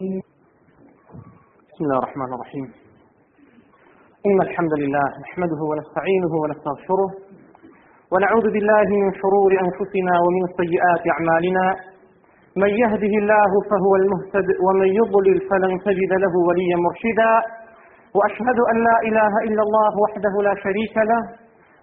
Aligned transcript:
بسم 0.00 1.80
الله 1.84 1.98
الرحمن 1.98 2.30
الرحيم. 2.34 2.66
إن 4.26 4.38
الحمد 4.46 4.72
لله 4.82 5.06
نحمده 5.24 5.60
ونستعينه 5.70 6.32
ونستغفره 6.42 7.10
ونعوذ 8.12 8.46
بالله 8.54 8.88
من 9.02 9.10
شرور 9.22 9.50
أنفسنا 9.66 10.14
ومن 10.24 10.42
سيئات 10.60 11.02
أعمالنا. 11.14 11.66
من 12.56 12.70
يهده 12.82 13.14
الله 13.22 13.50
فهو 13.70 13.92
المهتد 14.00 14.48
ومن 14.66 14.88
يضلل 15.00 15.38
فلن 15.50 15.72
تجد 15.86 16.12
له 16.24 16.34
وليا 16.48 16.76
مرشدا. 16.86 17.32
وأشهد 18.16 18.58
أن 18.70 18.76
لا 18.88 18.96
إله 19.08 19.32
إلا 19.48 19.62
الله 19.66 19.92
وحده 20.04 20.34
لا 20.48 20.54
شريك 20.64 20.96
له. 21.10 21.22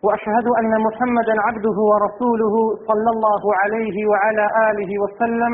وأشهد 0.06 0.48
أن 0.60 0.72
محمدا 0.88 1.36
عبده 1.48 1.78
ورسوله 1.92 2.56
صلى 2.90 3.10
الله 3.16 3.44
عليه 3.62 3.98
وعلى 4.12 4.46
آله 4.70 4.92
وسلم. 5.04 5.54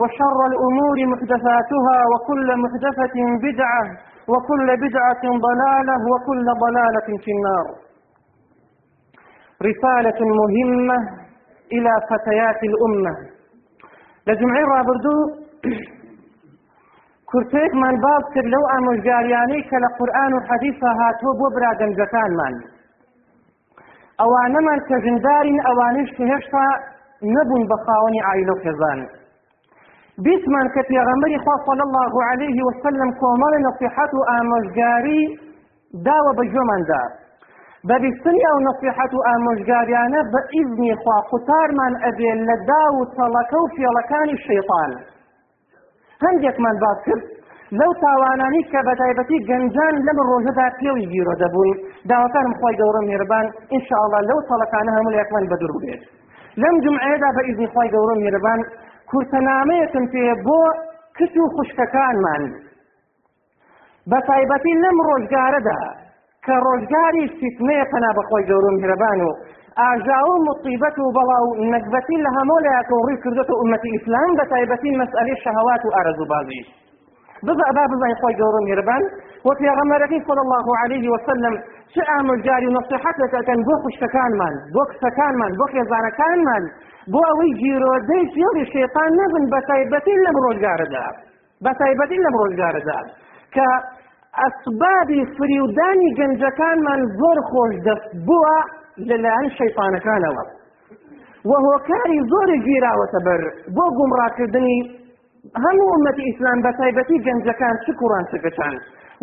وشر 0.00 0.38
الأمور 0.50 0.96
محدثاتها 1.12 1.98
وكل 2.12 2.48
محدثة 2.64 3.16
بدعة 3.46 3.82
وكل 4.32 4.68
بدعة 4.84 5.24
ضلالة 5.48 5.96
وكل 6.12 6.46
ضلالة 6.64 7.08
في 7.24 7.30
النار. 7.36 7.66
رسالة 9.68 10.20
مهمة 10.40 10.98
إلى 11.72 11.92
فتيات 12.10 12.60
الأمة. 12.70 13.14
لجمعين 14.26 14.66
رابردو 14.76 15.16
كرتيك 17.30 17.72
من 17.74 17.94
باب 18.06 18.22
كر 18.34 18.46
لو 18.54 18.62
ئامۆژگاریانەی 18.72 19.62
کە 19.70 19.76
لە 19.84 19.88
قورآن 19.98 20.32
و 20.34 20.40
حەدیثە 20.48 20.90
هاتووە 21.00 21.32
بۆ 21.40 21.46
برادەنجەکانمان 21.54 22.54
ئەوانەمان 24.20 24.80
کە 24.88 24.96
ژندارین 25.04 25.58
ئەوانش 25.66 26.10
کە 26.16 26.24
بیسمان 30.22 30.66
کە 30.74 30.82
پێغەمبەری 30.90 31.38
خوا 31.44 31.56
صلی 31.66 31.84
الله 31.88 32.14
عليه 32.30 32.58
وسلم 32.66 33.10
کۆمەڵی 33.20 33.60
نصیحەت 33.68 34.12
و 34.14 34.20
ئامۆژگاری 34.30 35.22
داوە 36.06 36.32
بە 36.38 36.44
گوێماندا 36.52 37.02
بە 37.88 37.96
بیستنی 38.02 38.42
ئەو 38.48 38.58
نصیحەت 38.68 39.12
و 39.14 39.24
ئامۆژگاریانە 39.28 40.20
بە 40.32 40.40
ئیزنی 40.54 40.94
خوا 41.00 41.16
قوتارمان 41.30 41.94
ئەبێ 42.04 42.32
لە 42.48 42.56
دا 42.70 42.84
و 42.96 43.00
تەڵەکە 43.16 43.58
و 43.62 43.66
فێڵەکانی 43.74 44.36
شەیطان. 44.46 44.90
هەندێکمان 46.24 46.76
باس 46.84 46.98
کرد. 47.06 47.24
لەو 47.78 47.92
تاوانانی 48.02 48.62
کە 48.70 48.80
بەتایبەتی 48.88 49.38
گەنجان 49.48 49.94
لەم 50.06 50.18
ڕۆژەدا 50.28 50.66
پێوی 50.78 51.06
گیرۆ 51.12 51.34
دەبوون. 51.42 51.76
داواکانم 52.10 52.54
خۆی 52.60 52.76
گەورە 52.80 53.00
میێربان 53.08 53.46
ئینشاءڵڵا 53.72 54.20
لەو 54.28 54.40
تەڵەکانە 54.48 54.90
هەموو 54.96 55.18
یەکمان 55.20 55.44
بەدروو 55.50 55.80
بێت 55.84 56.02
لەم 56.62 56.74
جمعەیەدا 56.84 57.28
بە 57.36 57.42
ئیزنی 57.46 57.68
خۆی 57.72 57.88
گەورە 57.94 58.14
میێربان 58.22 58.60
کورتەنامەیەکم 59.10 60.04
پێ 60.12 60.26
بۆ 60.46 60.60
کچ 61.16 61.34
و 61.42 61.44
خوشکەکانمان. 61.54 62.42
بە 64.10 64.18
تایبەتی 64.28 64.74
لەم 64.82 64.96
ڕۆژگارەدا 65.08 65.80
کە 66.44 66.54
ڕۆژگاری 66.66 67.24
فیتنەیە 67.38 67.84
پەنا 67.92 68.10
بەخۆی 68.16 68.46
گەورم 68.50 68.76
هرەبان 68.82 69.20
و 69.26 69.30
ئاژا 69.80 70.18
و 70.28 70.34
مصیبەت 70.48 70.96
و 70.98 71.12
بەڵاو 71.16 71.46
نەکبەتی 71.72 72.22
لە 72.24 72.30
هەموو 72.36 72.62
لایەکە 72.64 72.94
و 72.94 73.04
ڕووی 73.06 73.20
کردێتە 73.24 73.54
ئومەتی 73.60 73.94
ئیسلام 73.94 74.30
بە 74.38 74.44
تایبەتی 74.52 74.96
مەسئلەی 75.00 75.40
شەهەوات 75.44 75.82
و 75.84 75.94
ئارەزوو 75.96 76.30
بازی 77.42 77.58
بزا 77.58 77.68
با 77.76 77.84
بزای 77.94 78.14
خۆی 78.20 78.34
گەورم 78.40 78.66
هرەبان 78.70 79.02
و 79.46 79.50
پێغەمبەرەکەی 79.60 80.20
صلی 80.26 80.42
الله 80.46 80.66
عليه 80.82 81.10
وسلم 81.14 81.54
چه 81.94 82.02
ئامۆژگاری 82.10 82.66
و 82.66 82.74
نصیحەتێکەکەن 82.78 83.58
بۆ 83.66 83.74
خوشکەکانمان 83.82 84.54
بۆ 84.74 84.82
کچەکانمان 84.90 85.52
بۆ 85.58 85.66
خێزانەکانمان 85.72 86.64
بۆ 87.12 87.20
ئەوەی 87.28 87.52
جیرۆدەی 87.60 88.24
فێڵی 88.34 88.64
شێطان 88.74 89.10
نەبن 89.20 89.44
بە 89.52 89.60
تایبەتی 89.68 90.14
لەم 90.24 90.36
ڕۆژگارەدا 90.44 91.06
بە 91.64 91.72
تایبەتی 91.80 92.18
لەم 92.24 92.34
ڕۆژگارەدا 92.42 92.98
کە 93.54 93.68
ئەسبابی 94.40 95.20
فریودانی 95.36 96.10
گەنجەکانمان 96.18 97.00
زۆر 97.20 97.38
خۆش 97.50 97.74
دەست 97.86 98.08
بووە 98.26 98.56
لەلایەن 99.08 99.48
شەیطانەکانەوە 99.58 100.44
و 101.48 101.52
هۆکاری 101.66 102.18
زۆری 102.30 102.58
گیراوەتە 102.66 103.20
بەر 103.26 103.42
بۆ 103.76 103.84
گومڕاکردنی 103.98 104.78
هەموو 105.52 105.92
ئومەتی 105.94 106.22
ئیسلام 106.28 106.58
بە 106.64 106.70
تایبەتی 106.78 107.16
گەنجەکان 107.26 107.74
چ 107.84 107.86
کوڕان 108.00 108.24
چگەچان 108.30 108.74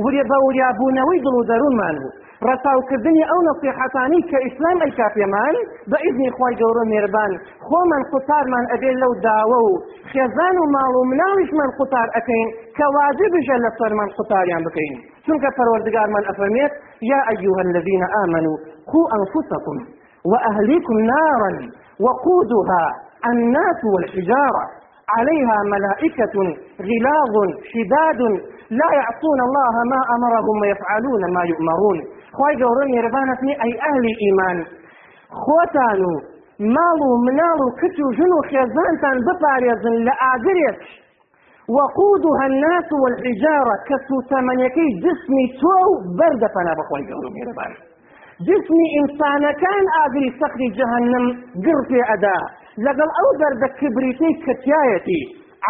ورێ 0.03 0.23
بە 0.29 0.37
وریابوونەوەی 0.45 1.19
دڵ 1.25 1.35
و 1.39 1.47
دەروونمان 1.51 1.95
بوو. 2.01 2.11
ڕەساوکردنی 2.47 3.23
ئەو 3.29 3.39
نصیحەتانی 3.49 4.21
کە 4.29 4.37
ئیسلام 4.45 4.77
ئەیکا 4.83 5.07
پێمان 5.15 5.55
بە 5.89 5.97
ئیزنی 6.03 6.29
خۆی 6.37 6.55
گەورە 6.61 6.83
مێربان 6.91 7.31
خۆمان 7.67 8.03
قوتارمان 8.11 8.65
ئەبێ 8.71 8.91
لەو 9.01 9.13
داوە 9.25 9.59
و 9.67 9.71
خێزان 10.11 10.55
و 10.61 10.65
ماڵ 10.75 10.93
و 10.99 11.03
مناویشمان 11.11 11.69
قوتار 11.77 12.07
ئەەکەین 12.15 12.49
کە 12.77 12.85
واجبژە 12.95 13.57
لە 13.63 13.69
سەرمان 13.79 14.09
قوتاریان 14.17 14.61
بکەین. 14.67 14.95
چونکە 15.25 15.49
پەروەردگارمان 15.57 16.23
ئەفەرمێت 16.29 16.73
یا 17.11 17.19
ئەیوهە 17.27 17.61
الذین 17.67 18.03
قوا 18.91 19.05
أنفسكم 19.17 19.77
وأهليكم 20.31 20.97
نارا 21.13 21.51
وقودها 22.05 22.85
الناس 23.31 23.79
والحجارة. 23.93 24.80
عليها 25.15 25.57
ملائكة 25.73 26.35
غلاظ 26.89 27.35
شداد 27.71 28.21
لا 28.79 28.89
يعصون 28.99 29.39
الله 29.47 29.73
ما 29.91 30.01
أمرهم 30.15 30.55
ويفعلون 30.61 31.21
ما 31.35 31.43
يؤمرون. 31.51 31.97
خواهي 32.35 32.55
قورون 32.63 32.89
يربانتني 32.99 33.53
أي 33.65 33.71
أهل 33.89 34.05
إيمان 34.25 34.57
خوتانو 35.43 36.13
ماڵ 36.75 36.99
و 37.09 37.13
مناڵ 37.25 37.59
و 37.65 37.69
کچ 37.81 37.95
و 38.05 38.07
ژن 38.17 38.31
و 38.37 38.41
خێزانتان 38.49 39.17
بپارێزن 39.27 39.95
الناس 42.45 42.89
والحجارة 43.01 43.75
كسوتمنيكي 43.87 44.87
جسمي 45.03 45.45
تو 45.61 45.77
برد 46.19 46.43
فنا 46.53 46.73
بخوي 46.79 47.03
قولوا 47.11 47.31
ميربان 47.37 47.73
جسمي 48.47 48.85
إنسان 49.01 49.43
كان 49.63 49.85
آدري 50.05 50.29
سقري 50.41 50.67
جهنم 50.77 51.25
قرفي 51.65 51.99
أداء 52.13 52.43
لقل 52.85 53.09
أو 53.21 53.27
درد 53.41 53.63
كبريتي 53.79 54.29
كتيايتي. 54.45 55.21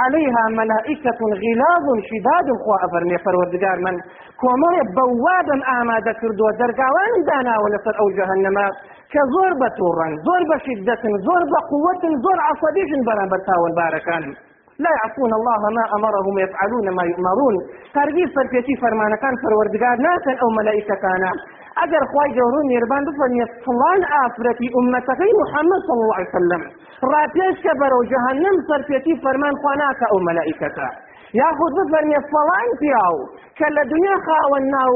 عليها 0.02 0.44
ملائكة 0.62 1.20
غلاظ 1.44 1.86
شداد 2.10 2.48
خوا 2.64 2.78
أفرمي 2.86 3.18
فروردگار 3.26 3.78
من. 3.86 3.96
كوما 4.42 4.72
بوابا 4.98 5.56
آمادة 5.80 6.12
كردو 6.22 6.46
درقاوان 6.60 7.14
دانا 7.28 7.54
ولسر 7.64 7.96
أو 8.02 8.08
جهنم. 8.18 8.58
كزور 9.14 9.52
بطورا 9.62 10.08
زور 10.26 10.42
بشدة 10.52 11.04
زور 11.28 11.44
بقوة 11.54 12.04
زور 12.24 12.38
عصبيش 12.48 12.90
بران 13.08 13.28
برتاون 13.32 13.72
باركان 13.80 14.24
لا 14.84 14.92
يعصون 15.00 15.32
الله 15.40 15.58
ما 15.78 15.84
أمرهم 15.98 16.34
ويفعلون 16.38 16.86
ما 16.98 17.04
يؤمرون. 17.12 17.56
ترغيب 17.96 18.30
فرقتي 18.36 18.74
فرمان 18.82 19.14
كان 19.24 19.34
فروردگار 19.44 19.96
ناسا 20.08 20.34
أو 20.42 20.48
ملائكة 20.60 20.96
كان 21.06 21.24
ئەگەر 21.80 22.04
خی 22.12 22.30
گەورون 22.38 22.66
نێربان 22.72 23.04
بفەرمیێ 23.08 23.46
فڵان 23.66 24.02
ئافرەتی 24.12 24.74
ئومەتەکەی 24.76 25.34
محەممەد 25.42 25.82
صلی 25.88 26.04
الله 26.04 26.18
عليه 26.20 26.34
وسلم. 26.36 26.64
ڕاپێش 27.12 27.58
بەرەو 27.80 28.02
جەهەنم 28.12 28.58
سەرپێتی 28.68 29.14
فەرمان 29.24 29.56
خواناکە 29.62 30.06
ئەو 30.12 30.20
مەلائیکەتە 30.28 30.90
یاخود 31.40 31.72
بفەرمیێ 31.78 32.22
فەڵان 32.32 32.70
پیاو 32.80 33.16
کە 33.58 33.68
لە 33.76 33.84
دنیا 33.92 34.18
خاوەن 34.26 34.66
ناو 34.76 34.96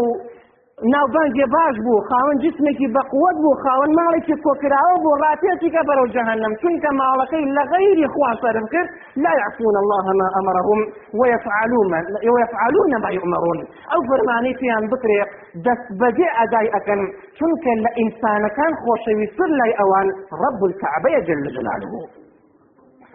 ناوبانگێ 0.84 1.46
باش 1.56 1.76
بوو 1.86 2.06
خاوەن 2.10 2.38
جسمێکی 2.44 2.88
بەقوت 2.96 3.36
بوو 3.44 3.60
خاوەن 3.64 3.92
ماڵێکی 4.00 4.36
کۆکراوە 4.46 4.96
بوو 5.04 5.20
ڕاتێتی 5.24 5.70
کە 5.76 5.82
بەرەو 5.88 6.08
جەهنم. 6.16 6.54
چونکە 6.62 6.90
ماڵەکەی 7.00 7.46
لە 7.56 7.64
غەیری 7.72 8.08
خوا 8.14 8.32
سەرم 8.42 8.68
کرد 8.74 8.90
لا 9.24 9.34
يعصون 9.42 9.76
الله 9.84 10.06
ما 10.20 10.28
أمرهم 10.40 10.80
ويفعلون 11.20 11.88
ويفعلون 12.34 12.92
ما 13.04 13.10
يؤمرون. 13.18 13.60
أو 13.94 14.00
فرماني 14.10 14.52
فيان 14.60 14.84
بكري 14.92 15.20
دەست 15.66 15.88
بەجێ 16.00 16.28
ئەدای 16.38 16.68
ئەکەن. 16.76 17.02
چونکە 17.38 17.72
لە 17.86 17.92
ئینسانەکان 18.00 18.72
خۆشەویستتر 18.84 19.50
لای 19.60 19.74
ئەوان 19.80 20.08
ڕب 20.42 20.60
الكعبەیە 20.70 21.20
جل 21.28 21.46
جلاله. 21.56 21.92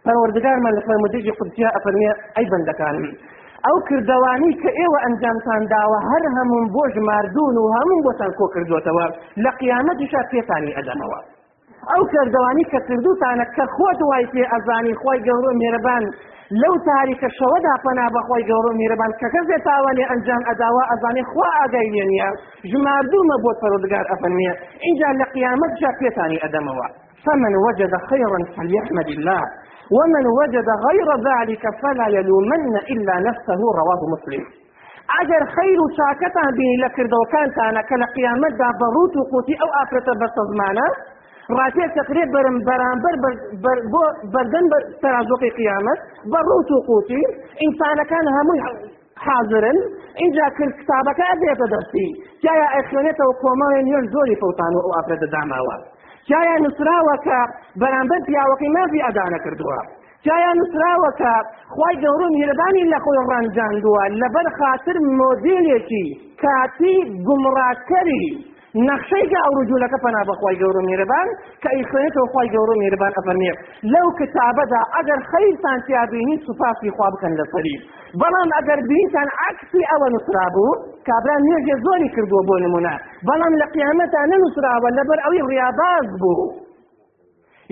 پەروەردگارمان 0.05 0.73
لە 0.79 0.83
فەرمودێکی 0.87 1.33
قودسیە 1.39 1.69
ئەفەرمێ 1.75 2.11
ئەی 2.37 2.47
بەندەکانم. 2.53 3.07
ئەو 3.67 3.77
کردوانی 3.89 4.53
کە 4.63 4.71
ئێوە 4.79 4.99
ئەنجامتان 5.05 5.63
داوە 5.73 5.99
هەر 6.11 6.25
هەموم 6.37 6.65
بۆ 6.75 6.85
ژماردون 6.95 7.55
و 7.63 7.67
هەموو 7.77 8.05
بۆتان 8.07 8.33
کۆ 8.39 8.47
کردوتەوە 8.55 9.07
لە 9.45 9.51
قیامەتیشا 9.61 10.23
پێتانی 10.33 10.77
ئەدەمەوە. 10.77 11.21
ئەو 11.91 12.03
کردوانی 12.13 12.65
کە 12.73 12.79
کردوتانە 12.89 13.45
کە 13.57 13.65
خۆت 13.75 14.01
وای 14.09 14.27
پێ 14.33 14.43
ئەزانی 14.53 14.95
خۆی 15.01 15.21
گەورە 15.27 15.53
مێرەبان 15.61 16.05
لەو 16.63 16.75
تاریکە 16.87 17.29
شەوەدا 17.39 17.75
پەنا 17.85 18.07
بەخۆی 18.15 18.45
گەورە 18.51 18.73
میرەبان 18.81 19.13
کە 19.21 19.29
کەسێ 19.35 19.59
تاوانێ 19.67 20.05
ئەنجام 20.11 20.43
ئەداوە 20.49 20.83
ئەزانێ 20.91 21.23
خوا 21.31 21.49
ئاگای 21.59 21.89
لێ 21.95 22.05
نییە. 22.13 22.29
ژماردوومە 22.71 23.37
بۆ 23.45 23.51
پەرۆدگار 23.61 24.05
ئەفەرمیە 24.11 24.55
اینجا 24.87 25.09
لە 25.21 25.27
قیامەت 25.35 25.73
جا 25.81 25.91
پێتانی 26.01 26.43
ئەدەمەوە. 26.45 26.87
فمن 27.25 27.55
وجد 27.67 27.93
خيرا 28.09 28.39
فليحمد 28.57 29.09
الله. 29.17 29.43
ومن 29.97 30.25
وجد 30.41 30.69
غير 30.87 31.09
ذلك 31.29 31.65
فلا 31.83 32.07
يلومن 32.19 32.77
إلا 32.95 33.15
نفسه 33.29 33.61
رواه 33.81 34.01
مسلم. 34.15 34.45
اگر 35.21 35.45
خیر 35.55 35.81
و 35.81 35.87
چاکەتان 35.99 36.51
بینی 36.57 36.77
لە 36.85 36.89
کردەوەکانتانە 36.97 37.83
کە 37.89 37.97
لە 38.03 38.07
قیامەتدا 38.17 38.69
بەڕوت 38.81 39.15
و 39.17 39.23
قوتی 39.31 39.55
ئەو 39.61 39.71
ئافرەتە 39.77 40.13
بەسەزمانە 40.21 40.87
ڕاتێ 41.59 41.87
تقرێ 41.97 42.25
برم 42.35 42.57
بەرامبەر 42.69 43.15
بۆ 43.93 44.03
بەردەن 44.35 44.67
تەرازۆقی 45.03 45.51
قیامەت 45.59 45.99
بە 46.33 46.41
ڕوت 46.49 46.71
و 46.75 46.79
قوتی 46.89 47.23
ئینسانەکان 47.63 48.27
هەمووی 48.37 48.61
حاضرن 49.27 49.79
اینجا 50.23 50.47
کرد 50.59 50.73
کتابەکە 50.81 51.27
دێتە 51.43 51.67
دەستی 51.75 52.09
جایە 52.45 52.67
ئەخوێنێتەوە 52.75 53.35
کۆمەڵێن 53.43 53.85
نوێن 53.89 54.07
زۆری 54.15 54.37
فەوتان 54.43 54.73
و 54.75 54.81
ئەو 54.85 54.93
ئافرەتە 54.97 55.27
جایە 56.31 56.57
نووسراوە 56.65 57.17
کە 57.27 57.39
بەرامبەر 57.81 58.21
پیاوەکەی 58.29 58.71
مافی 58.77 59.05
ئەدانە 59.07 59.39
کردووە. 59.45 59.81
جایان 60.27 60.57
نووسراوە 60.61 61.11
کە 61.21 61.33
خی 61.75 61.95
گەورم 62.03 62.35
هیرەبانی 62.41 62.85
لە 62.93 62.99
خۆی 63.05 63.21
ڕانجاندووە 63.31 64.05
لەبەر 64.21 64.47
خاطر 64.59 64.97
مۆدیلێکی 65.21 66.07
کاتی 66.43 66.97
گومڕاکەری 67.27 68.27
نەخشەی 68.75 69.27
کە 69.31 69.39
ئەو 69.45 69.53
ڕجوولەکە 69.59 69.99
پەنا 70.05 70.23
بەخوای 70.29 70.57
گەورە 70.63 70.83
میێرەبان 70.89 71.29
کە 71.63 71.71
ئیخوێنێتەوە 71.77 72.27
خی 72.33 72.49
گەورە 72.55 72.75
میێرەبان 72.81 73.13
ئەفەرمێ. 73.19 73.53
لەو 73.93 74.09
کتابەدا 74.19 74.81
ئەگەر 74.95 75.21
خەیرتان 75.31 75.79
تیابینی 75.87 76.37
سوپاسی 76.47 76.91
خوا 76.97 77.09
بکەن 77.15 77.33
لەسەری 77.41 77.77
بەڵام 78.21 78.49
ئەگەر 78.57 78.81
بینتان 78.91 79.29
عکسی 79.47 79.83
ئەوە 79.91 80.09
نووسرا 80.15 80.47
بوو 80.55 80.73
کابران 81.09 81.41
نوێژێ 81.47 81.77
زۆری 81.85 82.09
کردووە 82.15 82.43
بۆ 82.49 82.55
نمونە. 82.65 82.95
بەڵام 83.29 83.53
لە 83.61 83.67
قیامەتان 83.75 84.27
نەنووسراوە 84.33 84.89
لەبەر 84.99 85.19
ئەوەی 85.25 85.43
ڕیاباز 85.51 86.09
بوو. 86.21 86.47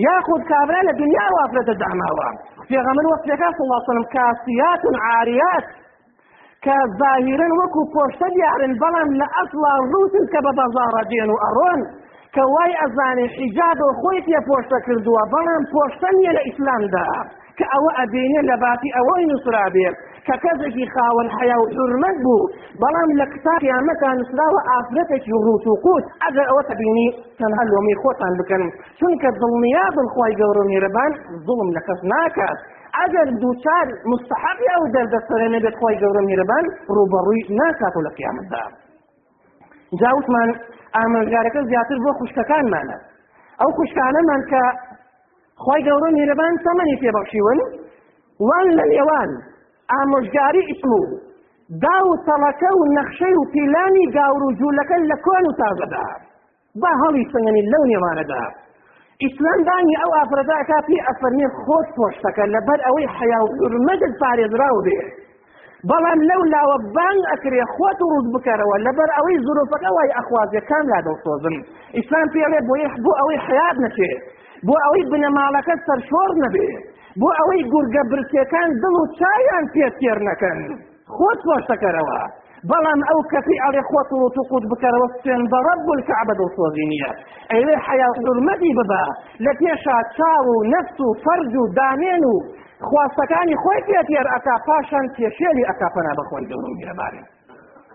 یاخود 0.07 0.41
کابرا 0.51 0.81
لە 0.89 0.93
دنیا 1.01 1.27
وافرەتە 1.35 1.73
داماوە 1.81 2.29
پێغەمبەر 2.69 3.05
وەختێکا 3.11 3.47
صلی 3.55 3.65
الله 3.65 3.81
عليه 3.81 3.91
وسلم 3.91 4.07
کاسیات 4.15 4.81
عاریات 5.07 5.65
کە 6.65 6.77
ظاهرن 6.99 7.51
وەکو 7.59 7.81
پۆشتە 7.93 8.27
دیارن 8.35 8.73
بەڵام 8.81 9.09
لە 9.19 9.27
ئەسڵا 9.35 9.73
ڕوتن 9.91 10.25
کە 10.31 10.39
بە 10.45 10.51
بەزارە 10.59 11.03
دێن 11.11 11.29
و 11.31 11.41
ئەڕۆن 11.43 11.81
کە 12.35 12.43
وای 12.53 12.73
ئەزانێ 12.81 13.25
حیجاب 13.35 13.79
و 13.85 13.91
خۆی 13.99 14.19
پێ 14.27 14.39
پۆشتە 14.47 14.77
کردووە 14.85 15.23
بەڵام 15.33 15.63
پۆشتە 15.73 16.09
نیە 16.17 16.31
لە 16.37 16.41
ئیسلامدا 16.47 17.07
کە 17.57 17.65
ئەوە 17.73 17.91
ئەبینێ 17.99 18.41
لە 18.49 18.55
باتی 18.63 18.89
ئەوەی 18.95 19.23
نووسرا 19.29 19.65
بێت 19.75 19.95
کە 20.27 20.35
کەسێکی 20.43 20.85
خاوەن 20.93 21.27
حیا 21.37 21.57
و 21.61 21.65
حرمەت 21.75 22.17
بوو 22.23 22.49
بەڵام 22.81 23.09
لە 23.19 23.25
کتاب 23.33 23.61
یامەتان 23.71 24.15
نووسراوە 24.19 24.61
ئافرەتێکی 24.69 25.31
ڕوت 25.45 25.65
و 25.67 25.73
قوت 25.85 26.05
ئەگەر 26.23 26.47
ئەوە 26.49 26.63
تبینی 26.69 27.07
تەنها 27.39 27.63
لۆمی 27.71 27.95
خۆتان 28.01 28.33
بکەن. 28.39 28.63
چونکە 28.99 29.29
دڵنیا 29.41 29.85
بنخوای 29.95 30.33
گەورە 30.39 30.63
میێرەبان 30.69 31.11
زوڵم 31.45 31.69
لە 31.75 31.81
کەس 31.87 31.99
ناکات. 32.11 32.59
ئەگەر 32.97 33.27
دووچار 33.41 33.87
مستحقی 34.11 34.67
ئەو 34.73 34.83
دەردەسەرە 34.95 35.47
نەبێت 35.55 35.75
خۆی 35.79 35.97
گەورە 36.01 36.21
میێرەبان 36.27 36.65
ڕوبەڕووی 36.95 37.41
ناکات 37.59 37.93
و 37.95 38.01
لە 38.07 38.11
قیامەتدا. 38.17 38.63
جاوتمان 40.01 40.49
ئاماژگارەکە 40.95 41.61
زیاتر 41.69 41.97
بۆ 42.03 42.11
خوشکەکانمانە 42.19 42.97
ئەو 43.59 43.69
خوشکانەمان 43.77 44.41
کە 44.51 44.63
خی 45.63 45.81
گەورە 45.87 46.09
میێرەبان 46.15 46.53
تەمەنی 46.65 46.99
پێبەخشیون 47.01 47.59
وان 48.47 48.67
لە 48.77 48.85
لێوان 48.91 49.31
ئامۆژگاری 49.91 50.63
ئیسم 50.69 50.91
و 50.99 51.01
دا 51.83 51.97
و 52.09 52.13
تەڵەکە 52.27 52.71
و 52.79 52.81
نەخشەی 52.97 53.35
و 53.39 53.43
پیلانی 53.53 54.05
گاور 54.15 54.43
و 54.43 54.55
جوولەکە 54.59 54.95
لە 55.09 55.17
کۆن 55.25 55.43
و 55.47 55.53
تازەدا. 55.61 56.07
با 56.81 56.91
هەڵی 57.01 57.23
سنگنی 57.31 57.63
لەو 57.71 57.83
نێوانەدا. 57.91 58.43
ئیسلام 59.23 59.61
دانی 59.67 59.95
ئەو 60.01 60.11
ئافرەداکە 60.17 60.77
پێ 60.87 60.97
ئەفەرمێ 61.07 61.47
خۆت 61.61 61.87
پۆشتەکە 61.97 62.43
لەبەر 62.53 62.79
ئەوەی 62.85 63.07
حیا 63.15 63.39
و 63.43 63.49
حرمەتت 63.61 64.13
پارێزراو 64.21 64.79
بێ. 64.85 64.99
بەڵام 65.89 66.19
لەو 66.29 66.41
لاوە 66.53 66.77
بانگ 66.95 67.21
ئەکرێ 67.31 67.63
خۆت 67.73 67.99
ڕوود 68.09 68.27
بکەرەوە 68.33 68.75
لەبەر 68.85 69.09
ئەوەی 69.17 69.37
زورۆپەکە 69.45 69.89
وای 69.95 70.15
ئەخوازیەکان 70.17 70.83
لا 70.91 70.99
دەسۆزن 71.07 71.55
ئیسلام 71.97 72.27
پێڵێ 72.33 72.59
بۆ 72.67 72.75
بۆ 73.05 73.11
ئەوەی 73.19 73.39
حیات 73.47 73.77
نەچێ 73.83 74.11
بۆ 74.67 74.75
ئەوەی 74.83 75.03
بنەماڵەکە 75.11 75.75
سەرشۆر 75.85 76.31
نەبێ 76.43 76.69
بۆ 77.21 77.29
ئەوەی 77.39 77.61
گورگە 77.71 78.03
برسەکان 78.11 78.69
دڵ 78.81 78.95
و 79.01 79.05
چایان 79.19 79.65
پێ 79.73 79.87
تێر 79.99 80.19
نەکەن. 80.29 80.59
خۆت 81.15 81.39
پۆشتەکەرەوە. 81.47 82.21
بەڵام 82.67 83.01
ئەو 83.09 83.19
کەفی 83.31 83.57
ئەڵێ 83.63 83.81
خۆت 83.89 84.09
و 84.13 84.29
توقوت 84.35 84.63
بکەرەوە 84.71 85.07
سێن 85.23 85.43
بەڕەب 85.51 85.79
بول 85.87 85.99
کەعبە 86.07 86.33
دڵسۆزی 86.39 86.85
نییە. 86.91 87.11
ئەوێ 87.51 87.75
حیا 87.85 88.09
حرمەتی 88.17 88.71
ببە 88.79 89.03
لە 89.45 89.51
پێشا 89.59 89.97
چاو 90.17 90.45
و 90.53 90.63
نەفس 90.73 90.97
و 91.05 91.07
فەرج 91.23 91.53
و 91.61 91.63
دانێن 91.77 92.23
و 92.31 92.35
خواستەکانی 92.87 93.55
خۆی 93.63 93.81
پێتێر 93.87 94.27
ئەکا 94.33 94.55
پاشان 94.67 95.05
پێشێلی 95.15 95.63
ئەکاپەنا 95.69 96.13
بەخۆی 96.19 96.45
گەورم 96.51 96.75
گرەبارێ 96.81 97.21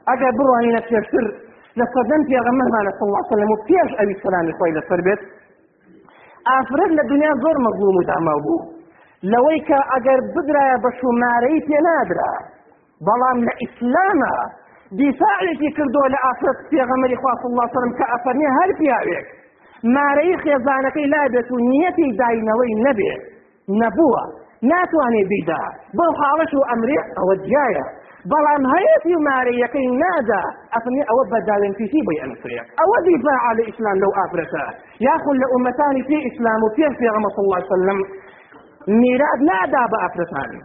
ئەگەر 0.09 0.33
بڕوانینە 0.39 0.81
پێشتر 0.89 1.25
لە 1.79 1.85
سەدەم 1.95 2.23
پێغەمەرمانە 2.31 2.91
صلی 2.97 3.09
الله 3.09 3.23
عليه 3.25 3.33
وسلم 3.33 3.51
و 3.53 3.57
پێش 3.69 3.91
ئەوی 3.99 4.17
سەلامی 4.23 4.55
خۆی 4.59 4.73
لەسەر 4.77 5.01
بێت. 5.07 5.21
ئافرەت 6.49 6.91
لە 6.99 7.05
دنیا 7.11 7.33
زۆر 7.43 7.57
مەزلوم 7.67 7.97
و 7.99 8.03
داما 8.11 8.37
بوو. 8.45 8.59
لەوەی 9.33 9.61
کە 9.69 9.79
ئەگەر 9.93 10.21
بدرایە 10.35 10.77
بە 10.85 10.91
شومارەی 10.99 11.59
پێ 11.67 11.79
نادرا 11.87 12.33
بەڵام 13.07 13.39
لە 13.47 13.53
ئیسلامە 13.63 14.35
دیفاعێکی 15.01 15.71
کردو 15.77 16.03
لە 16.15 16.19
ئافرەت 16.25 16.59
پێغەمەری 16.71 17.17
خوا 17.21 17.33
صلی 17.41 17.51
الله 17.53 17.67
عليه 17.69 17.79
وسلم 17.79 17.95
کە 17.99 18.05
ئەفەرمێ 18.13 18.49
هەر 18.59 18.71
پیاوێک 18.79 19.27
مارەی 19.97 20.35
خێزانەکەی 20.43 21.07
لابێت 21.15 21.49
و 21.51 21.57
نیەتی 21.71 22.09
داینەوەی 22.21 22.75
نەبێت 22.87 23.23
نەبووە 23.81 24.23
ناتوانێ 24.71 25.23
بیدا 25.31 25.63
بەو 25.99 26.11
حاڵەش 26.21 26.53
و 26.59 26.63
ئەمرێ 26.71 26.99
ئەوە 27.19 27.35
جایە 27.51 27.87
بەڵام 28.31 28.63
هەیەی 28.73 29.15
و 29.17 29.21
مارەیەکەی 29.29 29.89
نادا؟ 30.03 30.43
ئەفنی 30.75 31.03
ئەوە 31.09 31.25
بەداوێن 31.33 31.73
پیسی 31.79 32.01
بۆی 32.07 32.21
ئەنفرێ 32.23 32.61
ئەوە 32.81 32.99
دیفاع 33.09 33.43
لە 33.59 33.63
ئیسلام 33.69 33.97
لەو 34.03 34.13
ئافرەتە 34.19 34.65
یاخود 35.07 35.37
لە 35.43 35.47
ئومەتانی 35.53 36.03
پێ 36.09 36.19
ئیسلام 36.27 36.61
و 36.65 36.69
پێ 36.77 36.87
پێغەمە 37.01 37.29
صلی 37.35 37.45
الله 37.47 37.61
عليه 37.63 37.75
وسلم. 37.75 37.99
میراد 39.03 39.41
نادا 39.51 39.85
بە 39.93 39.99
ئافرەتانی 40.03 40.61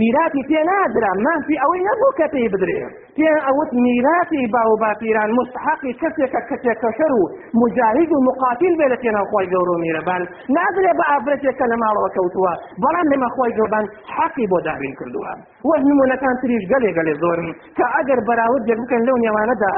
میراتی 0.00 0.42
پێ 0.48 0.60
نادرا 0.70 1.12
مافی 1.24 1.56
ئەوەی 1.62 1.82
نەبوو 1.88 2.16
کە 2.18 2.26
پێی 2.32 2.48
بدرێ 2.52 2.80
پێ 3.16 3.28
ئەوت 3.46 3.70
میراتی 3.84 4.42
با 4.54 4.62
و 4.72 4.76
باپیران 4.82 5.30
مستحقی 5.38 5.92
کەسێکە 6.00 6.40
کەسێک 6.48 6.78
کەشەر 6.84 7.12
و 7.20 7.22
مجاهد 7.60 8.10
و 8.12 8.18
مقاتل 8.28 8.72
بێ 8.78 8.86
لە 8.92 8.96
پێناوخوای 9.02 9.46
گەورە 9.52 9.72
و 9.74 9.82
میرەبان. 9.84 10.22
نادرێ 10.56 10.92
بە 10.98 11.04
ئافرەتێکە 11.10 11.64
لە 11.72 11.76
ماڵەوە 11.82 12.10
کەوتووە 12.16 12.52
بەڵام 12.82 13.06
لێمە 13.10 13.28
خۆی 13.34 13.52
گەوربان 13.58 13.84
حەقی 14.14 14.46
بۆ 14.52 14.58
دابین 14.66 14.94
کردووە. 15.00 15.32
وەک 15.68 15.80
نمونونەکان 15.88 16.34
تریش 16.42 16.64
گەلێ 16.72 16.90
گەلێ 16.98 17.14
زۆرن 17.22 17.48
کە 17.76 17.84
ئەگەر 17.94 18.20
بەراورد 18.28 18.64
جێ 18.68 18.74
بکەن 18.80 19.02
لەو 19.08 19.16
نێوانەدا 19.24 19.72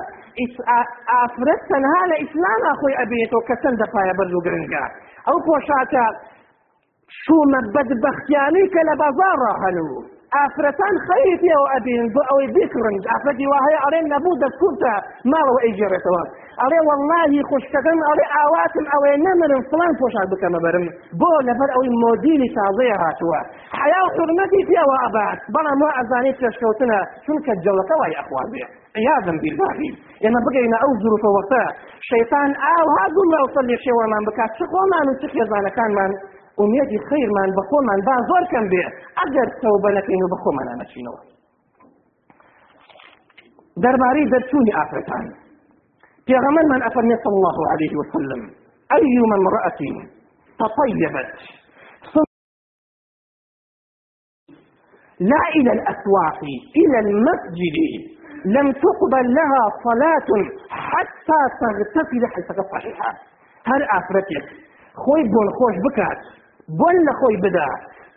ئافرەت 1.10 1.62
تەنها 1.70 2.02
لە 2.10 2.16
ئیسلام 2.22 2.62
خۆی 2.80 2.94
ئەبێتەوە 3.00 3.42
کە 3.48 3.54
چەندە 3.62 3.86
پایە 3.92 4.14
بەرز 4.18 4.32
و 4.34 4.44
گرنگە. 4.46 4.84
ئەو 5.26 5.38
پۆشاکە 5.46 6.04
شومە 7.22 7.60
بەدبەختیانی 7.74 8.64
کە 8.72 8.80
لە 8.88 8.94
بازارڕ 9.00 9.54
هەلوو 9.64 10.00
ئافرەتان 10.36 10.94
خەری 11.06 11.34
پێەوە 11.42 11.68
ئەبین 11.72 12.04
بۆ 12.14 12.22
ئەوەی 12.28 12.48
بیکڕن 12.54 12.96
ئافرەتی 13.10 13.46
وهەیە 13.52 13.78
ئەڵێن 13.84 14.06
نەبوو 14.12 14.40
دەستکوتە 14.42 14.94
ماڵەوە 15.32 15.60
ئەیجێڕێتەوە 15.64 16.22
ئەڵێ 16.60 16.80
واللهی 16.88 17.42
خوشکەکەم 17.50 17.98
ئەڵێ 18.08 18.26
ئاواتم 18.34 18.86
ئەوەی 18.92 19.16
نەمرم 19.26 19.62
فلان 19.70 19.92
پۆشاک 20.00 20.26
بکەمە 20.32 20.60
بەرم. 20.64 20.86
بۆ 21.20 21.30
لەبەر 21.48 21.70
ئەوەی 21.74 21.92
مۆدیلی 22.02 22.48
تازەیە 22.56 22.96
هاتووە. 23.02 23.40
حیا 23.80 24.00
و 24.04 24.10
حرمەتی 24.16 24.62
پێوە 24.70 24.96
ئەبات 25.04 25.38
بەڵام 25.54 25.78
وا 25.82 25.90
ئەزانێت 25.98 26.36
پێشکەوتنە 26.42 27.00
چونکە 27.24 27.52
جەڵەکە 27.64 27.94
وای 28.00 28.14
ئەخوازێ 28.18 28.64
عياذا 28.98 29.32
بالله 29.42 29.78
ئێمە 30.22 30.40
بگەینە 30.46 30.78
ئەو 30.82 30.92
ظروفەوەسە 31.02 31.62
شەیتان 32.08 32.50
ئاو 32.64 32.86
هادوو 32.96 33.24
لەو 33.34 33.46
سەلی 33.54 33.76
شێوەمان 33.84 34.22
بکات. 34.28 34.50
چ 34.58 34.60
خۆمان 34.72 35.06
و 35.10 35.14
چ 35.20 35.22
خێزانەکانمان؟ 35.32 36.12
ئومێدی 36.60 36.98
خەیرمان 37.08 37.50
بە 37.56 37.62
خۆمان 37.68 38.00
با 38.06 38.14
زۆر 38.28 38.44
کەم 38.52 38.64
بێ 38.72 38.84
ئەگەر 39.18 39.48
تەوبە 39.60 39.90
نەکەین 39.96 40.22
و 40.22 40.30
بە 40.32 40.38
خۆمان 40.42 40.68
نەچینەوە 40.80 41.20
دەربارەی 43.82 44.30
دەرچوونی 44.32 44.76
ئافرەتان 44.78 45.24
پێغەمەرمان 46.26 46.80
ئەفەرمێ 46.86 47.16
صلى 47.24 47.36
الله 47.38 47.58
عليه 47.72 47.92
وسلم. 48.00 48.42
أيما 48.96 49.36
امرأة 49.42 49.80
تطيبت. 50.62 51.30
لا 55.20 55.42
إلى 55.56 55.70
الأسواق 55.76 56.40
إلى 56.80 56.98
المسجد. 57.06 57.76
لم 58.56 58.72
تقبل 58.72 59.26
لها 59.38 59.62
صلاة 59.86 60.30
حتى 60.70 61.40
تغتسل 61.60 62.22
حيث 62.34 62.48
صحيحة. 62.72 63.10
هل 63.70 63.82
أفرتك 63.98 64.46
خوي 64.94 65.22
بون 65.32 65.48
خوش 65.58 65.74
بكات 66.68 66.78
بون 66.78 66.96
لخوي 67.08 67.36
بدا. 67.36 67.68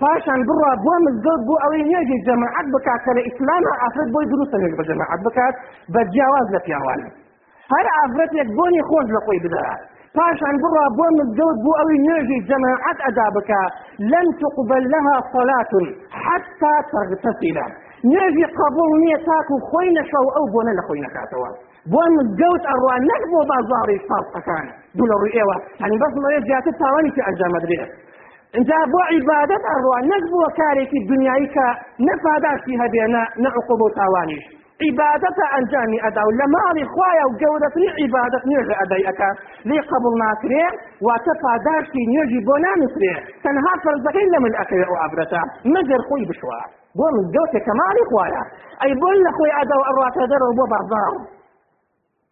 پاشان 0.02 0.42
بڕا 0.48 0.72
بۆ 0.86 0.94
مزگەوت 1.06 1.42
بۆ 1.48 1.56
ئەوەی 1.64 1.84
نێژی 1.92 2.18
جەماعەت 2.28 2.68
بکات 2.74 3.02
کە 3.06 3.12
لە 3.18 3.22
ئیسلام 3.28 3.64
ئافرەت 3.82 4.10
بۆی 4.14 4.26
دروستە 4.32 4.58
نێژ 4.64 4.74
بە 4.80 4.84
جەماعەت 4.90 5.22
بکات 5.26 5.56
بە 5.94 6.02
جیاواز 6.14 6.48
لە 6.56 6.60
پیاوان. 6.66 7.00
هەر 7.74 7.86
ئافرەتێک 7.96 8.48
بۆنی 8.58 8.82
خۆش 8.90 9.08
لە 9.16 9.22
خۆی 9.26 9.40
بدات 9.46 9.80
پاشان 10.18 10.56
بڕا 10.64 10.86
بۆ 10.98 11.06
مزگەوت 11.18 11.58
بۆ 11.66 11.72
ئەوەی 11.80 12.00
نێژی 12.08 12.40
جەماعەت 12.50 13.00
ئەدا 13.06 13.28
بکە 13.36 13.62
لن 14.12 14.28
تقبل 14.42 14.84
لها 14.94 15.16
صلاة 15.34 15.74
حتى 16.24 16.74
تغتسل. 16.92 17.58
نێژی 18.14 18.46
قبول 18.60 18.92
نییە 19.04 19.20
تاکو 19.28 19.56
خۆی 19.70 19.90
نەشە 19.98 20.20
و 20.26 20.30
ئەو 20.36 20.46
بۆنە 20.54 20.74
لە 20.78 20.84
خۆی 20.88 21.02
نکاتەوە 21.06 21.50
بۆ 21.92 22.04
مزگەوت 22.16 22.64
ئەڕوا 22.70 22.96
نەک 23.10 23.24
بۆ 23.32 23.40
بازاڕی 23.50 24.00
فاسەکان 24.08 24.66
دوو 24.98 25.08
لە 25.12 25.16
ڕووی 25.22 25.34
ئێوە. 25.38 25.56
هەنی 25.84 25.98
بەس 26.02 26.14
مەوێت 26.24 26.44
زیاتر 26.50 26.74
تاوانی 26.82 27.12
ئەنجامەدرێت 27.28 27.92
اینجا 28.56 28.80
بۆ 28.94 29.02
عیبادت 29.14 29.64
ئەڕوا 29.70 29.98
نەک 30.12 30.24
بووە 30.32 30.50
کارێکی 30.60 31.00
دنیایی 31.10 31.48
کە 31.56 31.68
نەپاداشتی 32.08 32.76
هەبێنە 32.82 33.24
نەعقوب 33.44 33.82
و 33.82 33.90
تاوانیش 34.00 34.46
عیبادەتە 34.86 35.46
ئەنجامی 35.54 36.00
ئەدا 36.06 36.24
و 36.28 36.32
لە 36.40 36.46
ماڵی 36.56 36.86
خوایە 36.94 37.26
و 37.28 37.38
گەورەتری 37.42 37.90
عیبادت 38.00 38.44
نوێژە 38.50 38.76
ئەدەی 38.80 39.04
ئەەکە 39.08 39.30
لێ 39.70 39.80
قبول 39.92 40.14
ناکرێ 40.24 40.66
واتە 41.06 41.34
پاداشتی 41.44 42.04
نوێژی 42.14 42.40
بۆ 42.48 42.56
نانووسێ 42.66 43.14
تەنها 43.44 43.74
فەرزەکەی 43.84 44.28
لە 44.34 44.40
من 44.44 44.54
ئەکەوێ 44.60 44.86
ئەو 44.90 44.98
ئابرەتە 45.02 45.42
مەگەر 45.74 46.02
خۆی 46.08 46.26
بشوە 46.30 46.60
بۆ 46.98 47.06
من 47.16 47.26
گەوتێک 47.36 47.64
کە 47.68 47.74
ماڵی 47.80 48.04
خوایە 48.10 48.44
ئەی 48.82 48.94
بۆ 49.02 49.10
لە 49.26 49.32
خۆی 49.38 49.52
ئەدا 49.58 49.76
و 49.80 49.84
ئەڕاتە 49.88 50.24
دەرەوە 50.32 50.54
بۆ 50.60 50.66
بازار 50.74 51.14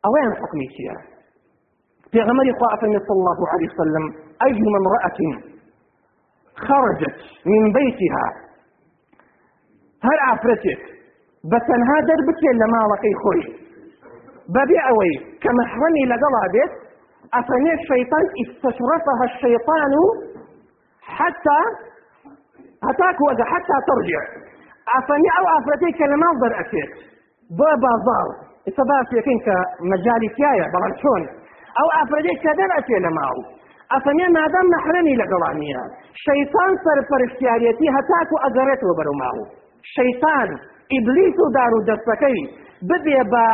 ئەوەیان 0.03 0.33
حکمی 0.41 0.67
چییە 0.73 0.95
پێغەمەری 2.13 2.53
خوا 2.57 2.67
ئەفەرمێ 2.73 2.99
صلى 3.07 3.19
الله 3.21 3.39
عليه 3.53 3.67
وسلم 3.73 4.05
أيما 4.45 4.77
امرأة 4.83 5.19
خرجت 6.67 7.17
من 7.45 7.73
بيتها. 7.73 8.27
هل 10.03 10.17
عفرتك؟ 10.29 10.81
بتنها 11.51 11.97
دربك 12.07 12.41
لما 12.61 12.81
لقي 12.91 13.13
خوي. 13.23 13.43
ببي 14.55 14.77
أوي. 14.89 15.37
كمحرمي 15.41 16.03
لقلا 16.11 16.43
بيت. 16.53 16.73
افني 17.33 17.71
الشيطان 17.73 18.25
استشرفها 18.43 19.23
الشيطان 19.31 19.93
حتى 21.01 21.59
هتاك 22.87 23.17
وجه 23.29 23.43
حتى 23.43 23.75
ترجع. 23.87 24.23
افني 24.97 25.29
أو 25.39 25.45
افرتك 25.57 26.01
لما 26.01 26.27
ضر 26.41 26.59
أكيد 26.59 26.89
بو 27.57 27.69
بازار 27.83 28.27
إتباس 28.67 29.07
يكين 29.13 29.39
كمجالي 29.45 30.27
كيايا 30.35 30.65
بغل 30.73 30.93
شون 31.01 31.21
أو 31.81 31.87
أفرجيك 32.03 32.39
كدر 32.43 32.69
أتي 32.77 32.93
لماو 32.93 33.37
ئەفەمێ 33.93 34.27
مادام 34.37 34.67
نەحرەمی 34.75 35.15
لەگەڵانیە. 35.21 35.83
شەیتان 36.23 36.71
سەرپەرشتیارەتی 36.83 37.93
هەتاکو 37.95 38.35
ئەگەڕێتەوە 38.43 38.93
بەرەو 38.97 39.15
ماو 39.21 39.39
شەیتان 39.95 40.49
ئیبلیس 40.93 41.37
و 41.43 41.47
دار 41.55 41.73
و 41.73 41.85
دەستەکەی 41.89 42.39
ببێ 42.89 43.21
بە 43.33 43.45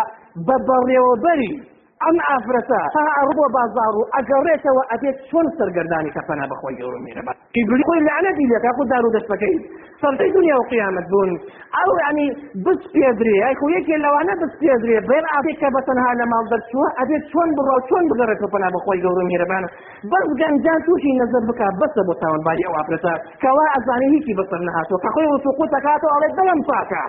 بە 0.47 0.57
بەڕێوەبەری 0.67 1.53
ئەم 2.03 2.17
ئافرەتە 2.27 2.81
تا 2.95 3.03
ئەڕبۆ 3.17 3.45
بازار 3.57 3.93
و 3.99 4.03
ئەگەڕێتەوە 4.15 4.83
ئەبێت 4.91 5.17
چۆن 5.29 5.47
سەرگەردانی 5.57 6.11
کەفەنا 6.17 6.45
بەخۆی 6.51 6.75
گەورە 6.79 6.99
میرەبات 7.05 7.37
ئیبلی 7.57 7.83
خۆی 7.87 8.01
لعنەتی 8.07 8.45
لێکا 8.51 8.71
خو 8.77 8.83
دار 8.91 9.03
و 9.05 9.13
دەستەکەی 9.15 9.55
سەرەی 10.01 10.31
دنیا 10.35 10.55
و 10.59 10.63
قیامەت 10.71 11.07
بوون. 11.11 11.31
ئەو 11.77 11.91
ینی 12.03 12.27
بس 12.65 12.81
پێدرێ 12.93 13.37
ئەی 13.45 13.55
خو 13.59 13.65
یەکێ 13.77 13.95
لەوانە 14.05 14.33
بس 14.41 14.53
پێدرێ 14.61 14.97
بێر 15.09 15.25
ئاێک 15.31 15.57
کە 15.61 15.69
بەتەنها 15.75 16.11
لە 16.19 16.25
ماڵ 16.31 16.45
دەرچووە 16.51 16.87
ئەبێت 16.99 17.23
چۆن 17.31 17.49
بڕۆ 17.57 17.75
چۆن 17.89 18.03
بگەڕێت 18.09 18.41
پنا 18.53 18.69
بەخۆی 18.75 18.99
گەورە 19.05 19.23
میرەبانە 19.31 19.67
بەس 20.11 20.27
گەنجان 20.39 20.79
تووشی 20.85 21.11
نەزر 21.19 21.43
بک 21.49 21.61
بەسە 21.81 22.01
بۆ 22.07 22.13
تاوانباری 22.21 22.63
ئەو 22.67 22.75
ئافرەتە. 22.77 23.13
کەوا 23.43 23.65
ئەزانانی 23.75 24.07
هیچی 24.15 24.33
بەسەر 24.39 24.61
نهاتۆ 24.67 24.95
کە 25.03 25.09
خۆی 25.13 25.27
وسوقوت 25.33 25.69
دەکاتەوە 25.75 26.11
ئەڵێ 26.15 26.29
دەڵم 26.37 26.59
پاکە. 26.69 27.03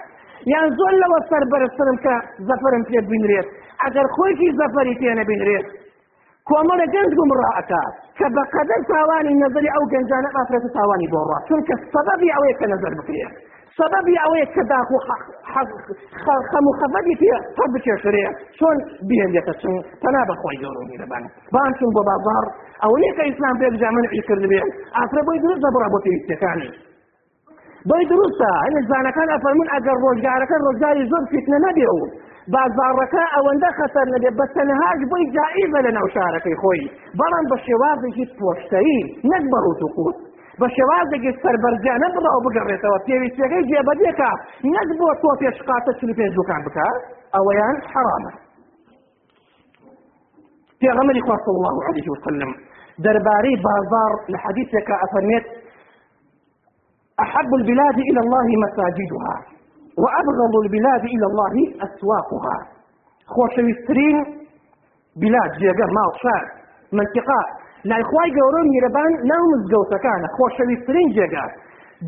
یان 0.52 0.68
زۆر 0.78 0.94
لەوە 1.02 1.18
سەر 1.30 1.42
بەرزترم 1.52 1.96
کە 2.04 2.14
زەفرم 2.48 2.82
پێ 2.88 3.00
بینرێت. 3.10 3.48
ئەگەر 3.82 4.06
خۆیکی 4.14 4.48
زەفەری 4.58 4.94
پێ 5.00 5.10
نەبینرێت 5.20 5.66
کۆمەڵە 6.48 6.86
گەنج 6.94 7.10
گومڕائەکە 7.18 7.82
کە 8.18 8.26
بە 8.34 8.42
قەدەر 8.54 8.80
تاوانی 8.90 9.34
نەزەری 9.42 9.70
ئەو 9.74 9.84
گەنجانە 9.92 10.30
ئافرەت 10.36 10.64
تاوانی 10.76 11.08
بۆ 11.12 11.20
ڕات 11.28 11.42
چونکە 11.48 11.74
سەبەبی 11.92 12.28
ئەوەیە 12.34 12.54
کە 12.60 12.66
نەزەر 12.72 12.92
بکرێت 12.98 13.32
سببی 13.78 14.14
ئەوەیە 14.22 14.46
کە 14.54 14.62
داخ 14.70 14.88
خەم 16.50 16.64
و 16.68 16.72
خەفەتی 16.80 17.14
پێ 17.20 17.30
هەر 17.58 17.68
بچێشرێ. 17.74 18.26
چۆن 18.58 18.76
بێنێتە 19.08 19.54
چون 19.60 19.76
تەنا 20.02 20.22
بەخۆی 20.28 20.58
گەورمی 20.62 20.96
دەبان 21.02 21.22
بان 21.54 21.70
چون 21.78 21.90
بۆ 21.96 22.02
بازار 22.10 22.44
ئەوەیە 22.82 23.10
کە 23.16 23.22
ئیسلام 23.28 23.56
پێ 23.60 23.66
جامنعی 23.82 24.22
کرد 24.28 24.44
بێ 24.50 24.60
ئافرە 24.96 25.22
بۆی 25.26 25.38
دروست 25.44 25.62
دەبڕە 25.64 25.88
بۆ 25.92 25.98
پێویستەکانی 26.04 26.70
بۆی 27.88 28.04
دروستە. 28.10 28.50
هەنە 28.64 28.80
زانەکان 28.90 29.28
ئەفەرمون 29.34 29.68
ئەگەر 29.74 29.96
ڕۆژگارەکە 30.04 30.56
ڕۆژگاری 30.64 31.04
زۆر 31.10 31.24
فیتنە 31.30 31.58
نەبێ 31.66 31.88
و 31.96 32.00
بازارەکە 32.54 33.24
ئەوەندە 33.34 33.70
خەتەر 33.78 34.06
نەبێ 34.14 34.30
بە 34.38 34.46
تەنهاش 34.54 35.00
بۆی 35.10 35.24
جائیزە 35.34 35.80
لە 35.86 35.90
ناو 35.96 36.08
شارەکەی 36.14 36.56
خۆی. 36.62 36.84
بەڵام 37.18 37.44
بە 37.50 37.56
شێوازێکی 37.66 38.24
پۆشتایی 38.38 39.00
نەک 39.30 39.44
بەڕوت 39.52 39.80
و 39.84 39.88
قوت. 39.96 40.16
بە 40.60 40.66
شێوازێکی 40.76 41.30
سەربەرجانە 41.42 42.08
بڵاو 42.14 42.40
بگەڕێتەوە. 42.46 42.98
پێویستەکەی 43.06 43.62
جێبەجێکە. 43.70 44.30
نەک 44.74 44.88
بۆ 44.98 45.08
تۆ 45.22 45.30
پێشقاتە 45.40 45.92
چلی 45.98 46.14
پێش 46.18 46.30
دوکان 46.38 46.60
بکە. 46.66 46.86
ئەوەیان 47.34 47.76
حرامە. 47.92 48.32
پێغەمەری 50.80 51.22
خوا 51.26 51.36
صلی 51.44 51.58
الله 51.60 51.76
عليه 51.88 52.08
وسلم. 52.14 52.50
دەربارەی 53.04 53.56
بازار 53.66 54.12
لە 54.32 54.38
حەدیثێکە 54.44 54.94
ئەفەرمێت 55.02 55.46
أحب 57.24 57.50
البلاد 57.60 57.96
إلى 58.08 58.20
الله 58.24 58.46
مساجدها 58.64 59.36
وأبغض 60.02 60.54
البلاد 60.64 61.04
إلى 61.14 61.26
الله 61.30 61.54
أسواقها. 61.86 62.58
خۆشەویستترین 63.34 64.16
بلاد 65.22 65.50
جێگە 65.60 65.86
ماڵ 65.96 66.12
شار 66.22 66.44
منطقة. 66.98 67.40
لای 67.90 68.02
خوای 68.10 68.30
گەورە 68.38 68.62
میرەبان 68.72 69.12
ناو 69.30 69.44
مزگەوتەکانە 69.52 70.28
خۆشەویستترین 70.36 71.08
جێگە 71.16 71.44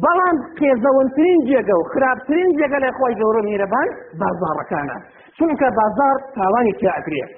بەڵام 0.02 0.37
قێزەوەنترین 0.59 1.40
جێگە 1.49 1.75
و 1.80 1.85
خراپترین 1.92 2.50
جێگە 2.59 2.78
لای 2.83 2.94
خۆی 2.99 3.14
گەورە 3.21 3.42
میرەبان 3.49 3.88
بازارەکانە 4.21 4.97
چونکە 5.37 5.66
بازار 5.80 6.16
تاوانی 6.37 6.75
تیاگرێت 6.80 7.30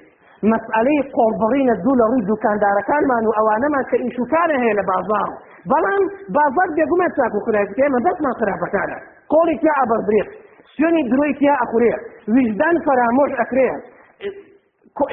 مەسئلەی 0.51 1.01
قۆڵبڕینە 1.15 1.75
دوو 1.83 1.95
لە 1.99 2.05
ڕووی 2.09 2.25
دوکاندارەکانمان 2.31 3.23
و 3.25 3.31
ئەوانەمان 3.37 3.83
کە 3.89 3.97
ئیشوکارە 4.03 4.55
هەیە 4.63 4.75
لە 4.79 4.83
بازار 4.91 5.29
بەڵام 5.71 6.03
بازار 6.35 6.69
بێگومە 6.77 7.07
چاک 7.17 7.33
و 7.35 7.39
خراپکە 7.45 7.81
ئێمە 7.85 7.99
دەستمان 8.05 8.33
خراپەکانە 8.39 8.97
قۆڵی 9.31 9.55
تیا 9.61 9.73
ئەبەردرێت 9.79 10.29
سوێنی 10.73 11.03
دروی 11.11 11.33
تیا 11.39 11.53
ئەخورێ 11.61 11.93
ویژدان 12.33 12.75
فەرامۆش 12.85 13.31
ئەکرێ 13.39 13.69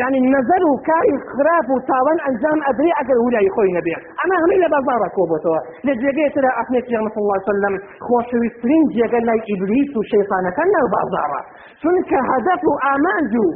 يعني 0.03 0.21
نظر 0.37 0.63
و 0.71 0.77
کاری 0.89 1.17
خراپ 1.33 1.67
و 1.71 1.81
تاوان 1.89 2.19
ئەنجام 2.27 2.59
ئەدرێ 2.67 2.91
ئەگەر 2.99 3.19
ولای 3.25 3.51
خۆی 3.55 3.73
نەبێت 3.79 4.03
ئەمە 4.21 4.37
هەمەی 4.43 4.59
لە 4.65 4.69
بازارە 4.75 5.09
کۆبتەوە 5.17 5.61
لە 5.87 5.93
جێگەی 6.01 6.29
ئەفنێ 6.59 6.81
پێغمبەر 6.87 7.11
صلی 7.15 7.25
الله 7.25 7.41
وسلم 7.51 7.75
خۆشەویستترین 8.07 8.85
جێگە 8.95 9.21
لای 9.29 9.41
ئیبلیس 9.49 9.91
و 9.97 10.03
شەیطانەکان 10.13 10.69
ناو 10.77 10.87
بازارە 10.95 11.41
چونکە 11.83 12.19
هەدەف 12.31 12.63
و 12.71 12.73
ئامانج 12.85 13.33
و 13.43 13.47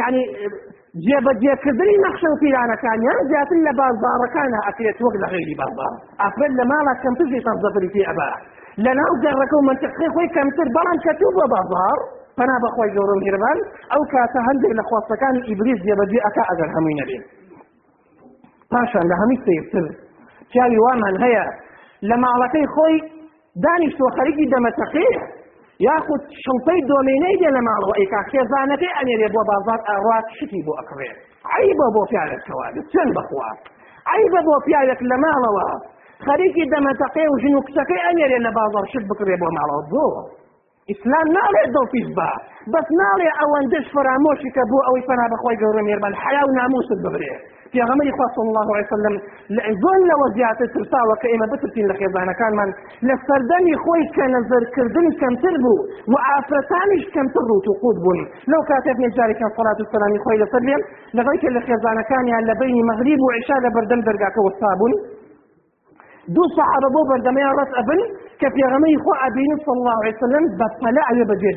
يعني 0.00 0.22
جێبەجێکردنی 1.06 1.96
نەخشە 2.04 2.28
و 2.32 2.36
پیرانەکانیان 2.42 3.20
زیاتر 3.30 3.58
لە 3.66 3.72
بازارەکانە 3.80 4.58
ئەکرێت 4.66 4.98
وەک 5.04 5.14
لە 5.22 5.26
غێری 5.32 5.56
بازار 5.62 5.94
ئافرەت 6.22 6.52
لە 6.58 6.64
ماڵە 6.70 6.94
کەمتر 7.02 7.26
زەفری 7.62 7.90
پێ 7.94 8.02
ئەبا. 8.08 8.30
لە 8.84 8.92
ناو 8.98 9.12
گەڕەکە 9.24 9.56
و 9.58 9.66
منتقی 9.68 10.08
خۆی 10.14 10.28
کەمتر 10.36 10.68
بەڵام 10.76 10.98
کەتوو 11.04 11.30
بۆ 11.36 11.44
بازار 11.54 11.98
پنا 12.38 12.56
بەخۆی 12.62 12.90
گەورە 12.96 13.14
میربان 13.22 13.58
ئەو 13.92 14.02
کاتە 14.12 14.40
هەندێک 14.48 14.72
لە 14.78 14.82
خواستەکانی 14.88 15.40
ئیبلیس 15.48 15.78
جێبەجێ 15.86 16.18
ئەکا 16.26 16.42
ئەگەر 16.50 16.68
هەمووی 16.74 16.96
نەبێت. 17.00 17.24
پاشان 18.72 19.04
لە 19.10 19.16
هەمی 19.20 19.38
سیرتر 19.44 19.86
پیاوی 20.50 20.78
وامان 20.84 21.16
هەیە. 21.24 21.46
لە 22.08 22.16
ماڵەکەی 22.22 22.66
خۆی 22.74 22.96
دانیشتوە 23.64 24.08
خەریکی 24.16 24.46
دەمەتەقێ 24.52 25.08
یاخود 25.86 26.22
شڵپەی 26.42 26.80
دۆمینەی 26.90 27.36
دێ 27.40 27.50
لە 27.56 27.62
ماڵەوە 27.68 27.94
ئەیکا 27.98 28.20
خێزانەکەی 28.30 28.94
ئەنێرێ 28.96 29.28
بۆ 29.34 29.42
بازار 29.50 29.80
ئاڕات 29.88 30.26
شتی 30.36 30.60
بۆ 30.66 30.72
ئەکڕێ 30.78 31.10
عیبە 31.54 31.86
بۆ 31.94 32.02
پیاەکەوە 32.10 32.66
چەند 32.92 33.10
بخوا. 33.16 33.48
عیبە 34.12 34.40
بۆ 34.46 34.54
پیاەک 34.66 35.00
لە 35.10 35.16
ماڵەوە. 35.24 35.68
خەریکی 36.26 36.64
دەمەتەقێ 36.72 37.24
و 37.30 37.38
ژن 37.42 37.54
و 37.54 37.60
کچەکەی 37.66 38.00
ئەنێرێ 38.06 38.38
لە 38.46 38.50
بازار 38.58 38.84
شت 38.92 39.04
بکرێ 39.10 39.36
بۆ 39.42 39.48
ماڵەوە 39.56 39.82
بۆ. 39.92 40.06
ئیسلام 40.90 41.26
ناڵێت 41.36 41.70
دڵپیش 41.76 42.08
بە 42.18 42.30
بەس 42.72 42.86
ناڵێ 43.00 43.28
ئەوەندەش 43.38 43.86
فرامۆشی 43.94 44.50
کە 44.56 44.62
بۆ 44.70 44.78
ئەوەی 44.86 45.04
پەنا 45.08 45.26
بەخۆی 45.32 45.56
گەورە 45.62 45.82
مێربان 45.88 46.14
حیا 46.22 46.42
و 46.48 46.50
ناموست 46.58 46.92
ببرێ 47.04 47.32
پیغمبری 47.74 48.12
خوا 48.16 48.26
صلی 48.34 48.48
الله 48.50 48.68
عليه 48.74 48.86
وسلم 48.88 49.14
زۆر 49.82 49.98
لەوە 50.10 50.26
زیاتر 50.36 50.68
ترساوە 50.74 51.14
کە 51.22 51.26
ئێمە 51.32 51.46
بترسین 51.52 51.86
لە 51.90 51.94
خێزانەکانمان 52.00 52.70
لە 53.08 53.14
سەردەمی 53.26 53.76
خۆی 53.82 54.04
کە 54.16 54.24
نەزەرکردن 54.34 55.06
کەمتر 55.20 55.54
بوو 55.64 55.78
و 56.12 56.14
ئافرەتانیش 56.26 57.04
کەمتر 57.14 57.44
ڕوت 57.50 57.66
و 57.68 57.74
قوت 57.82 57.98
بوون 58.04 58.20
لەو 58.52 58.62
کاتێک 58.70 58.96
نێجارێکیان 59.04 59.52
سەڵات 59.56 59.78
و 59.80 59.88
سەلامی 59.92 60.20
خۆی 60.24 60.38
لەسەر 60.42 60.62
بێن 60.68 60.82
لەغەی 61.16 61.38
کە 61.42 61.48
لە 61.56 61.60
خێزانەکانیان 61.66 62.44
لە 62.50 62.54
بینی 62.60 62.82
مەغریب 62.90 63.20
و 63.22 63.32
عیشا 63.36 63.56
لە 63.64 63.70
بەردەم 63.74 64.00
دەرگاکە 64.08 64.40
وەستا 64.46 64.72
بوون 64.80 64.94
دو 66.36 66.42
صحابة 66.56 66.88
بو 66.94 67.00
بردميان 67.10 67.52
رس 67.60 67.70
أبن 67.80 68.00
کە 68.40 68.48
پێغەمەی 68.56 68.96
خۆ 69.04 69.12
ئەبین 69.22 69.52
الله 69.74 69.98
وسلم 70.06 70.44
بە 70.58 70.66
پەلە 70.80 71.02
ئەوێ 71.08 71.24
بەجێ 71.30 71.52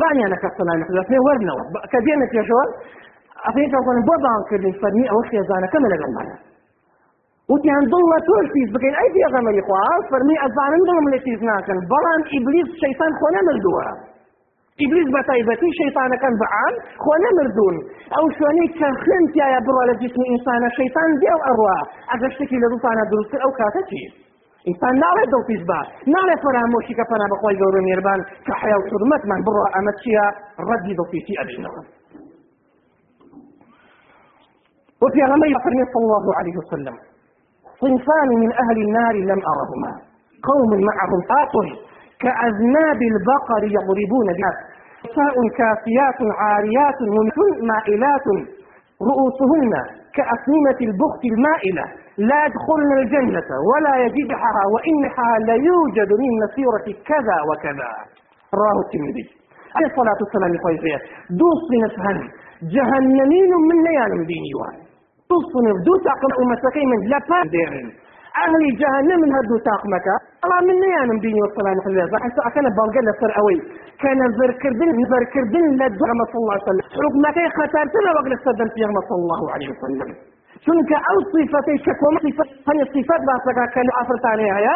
بانیانە 0.00 0.36
کەسەلانەێ 0.42 1.20
وەرنەوە. 1.26 1.64
کە 1.92 1.98
دێنە 2.06 2.26
پێشەوە 2.32 2.64
ئەفێتەکەن 3.46 3.98
بۆ 4.06 4.14
باڵکردنی 4.24 4.72
فەرمی 4.80 5.06
ئەوە 5.10 5.22
خێزانەکەمە 5.30 5.88
لەگەڵمانە 5.94 6.36
وتیان 7.52 7.84
دڵە 7.92 8.18
تۆش 8.26 8.46
پیس 8.54 8.68
بکەین. 8.74 8.94
ئەی 9.00 9.10
پێغەمەی 9.16 9.62
خوا 9.66 9.84
فەرمی 10.10 10.36
ئەزانن 10.42 10.82
دڵم 10.88 11.06
لە 11.12 11.18
پیس 11.24 11.40
ناکەن. 11.48 11.78
بەڵام 11.90 12.22
ئیبلیس 12.32 12.68
شەیتان 12.82 13.12
خۆ 13.18 13.28
نەمردووە. 13.36 13.86
ئیبلیس 14.80 15.08
بە 15.14 15.20
تایبەتی 15.28 15.70
شەیتانەکان 15.78 16.34
بەعام 16.42 16.74
خۆ 17.02 17.14
نەمردوون. 17.24 17.76
ئەو 18.14 18.26
شوێنەی 18.36 18.68
کە 18.78 18.88
خوێن 19.02 19.24
تایە 19.34 19.60
بڕە 19.66 19.84
لە 19.90 19.94
جسمی 20.02 20.26
ئینسانە 20.30 20.68
شەیتان 20.78 21.10
دێو 21.22 21.40
ئەڕوا. 21.46 21.78
ئەگەر 22.10 22.30
شتێکی 22.34 22.58
لە 22.62 22.68
دووسانە 22.72 23.04
دروست 23.12 23.32
ئەو 23.42 23.52
کاتە 23.58 23.82
چیست؟ 23.90 24.31
ئینسان 24.66 24.94
ناڵێت 25.04 25.28
دڵپیش 25.34 25.62
بە 25.70 25.78
ناڵێت 26.14 26.40
فەرامۆشی 26.44 26.94
کە 26.98 27.04
پەنا 27.10 27.26
بەخۆی 27.32 27.56
گەورە 27.60 27.80
مێربان 27.86 28.20
کە 28.46 28.52
حیا 28.60 28.76
و 28.78 28.84
حرمەتمان 28.90 29.40
بڕۆ 29.46 29.64
ئەمە 29.74 29.92
چییە 30.00 30.24
ڕەدی 30.68 30.92
دڵپیشی 30.98 31.34
ئەبینەوە 31.40 31.82
وفي 35.02 35.20
غمي 35.30 35.54
فرمي 35.64 35.84
صلى 35.92 36.04
الله 36.06 36.26
عليه 36.38 36.56
وسلم 36.60 36.96
صنفان 37.82 38.28
من 38.42 38.50
أهل 38.62 38.78
النار 38.86 39.14
لم 39.30 39.40
أرهما. 39.52 39.92
قوم 40.50 40.70
معهم 40.88 41.20
طاق 41.34 41.54
كأذناب 42.22 43.00
البقر 43.12 43.62
يضربون 43.76 44.28
بها. 44.38 44.52
نساء 45.04 45.34
كافيات 45.58 46.18
عاريات 46.40 46.98
ممثل 47.16 47.66
مائلات 47.70 48.26
رؤوسهن 49.08 50.01
كأسنمة 50.16 50.78
البخت 50.88 51.22
المائلة. 51.32 51.84
لا 52.30 52.38
يدخلن 52.46 52.92
الجنة 53.02 53.50
ولا 53.70 53.94
يجدحها 54.04 54.62
وإنها 54.74 55.28
ليوجد 55.48 56.10
من 56.22 56.30
مسيرة 56.44 56.86
كذا 57.10 57.36
وكذا. 57.48 57.90
رواه 58.60 58.78
الترمذي. 58.84 59.26
عليه 59.76 59.86
الصلاة 59.86 60.18
والسلام 60.22 60.50
يقول 60.54 60.74
دوس 61.42 61.64
نفهن 61.84 62.18
جهنمين 62.74 63.52
من 63.68 63.76
ليال 63.88 64.12
ديني 64.26 64.52
وان 64.60 64.76
دوس 65.30 65.52
دوس 65.86 66.02
أقل 66.14 66.32
أمتكي 66.42 66.84
من 66.86 66.98
لفا 67.12 67.40
ديرين 67.54 67.88
أهل 68.44 68.62
جهنم 68.80 69.18
من 69.24 69.30
هدو 69.36 69.56
تاقمك 69.68 70.06
الله 70.44 70.60
من 70.68 70.76
نيانم 70.84 71.18
ديني 71.24 71.40
والسلام. 71.42 71.76
عليه 71.86 72.16
حتى 72.24 72.40
أكن 72.48 72.64
بلغة 72.78 73.00
لسر 73.08 73.30
أوي. 73.40 73.58
كان 74.02 74.20
ذركردن 74.38 74.88
ذركردن 75.12 75.64
لدغم 75.80 76.18
صلى 76.30 76.40
الله 76.42 76.56
عليه 76.56 76.68
وسلم. 76.68 76.84
حكمك 76.96 77.38
خطرتنا 77.58 78.10
وقل 78.16 78.32
السدن 78.38 78.68
في 78.74 78.80
صلى 79.08 79.22
الله 79.24 79.42
عليه 79.52 79.68
وسلم. 79.72 80.31
چونکە 80.64 80.96
ئەو 81.06 81.18
صفەتی 81.30 81.76
شەکۆم 81.84 82.14
هەنی 82.66 82.84
صفەت 82.94 83.22
باسەکە 83.28 83.64
کە 83.74 83.80
لە 83.88 83.92
ئافرەتانی 83.98 84.50
هەیە 84.56 84.74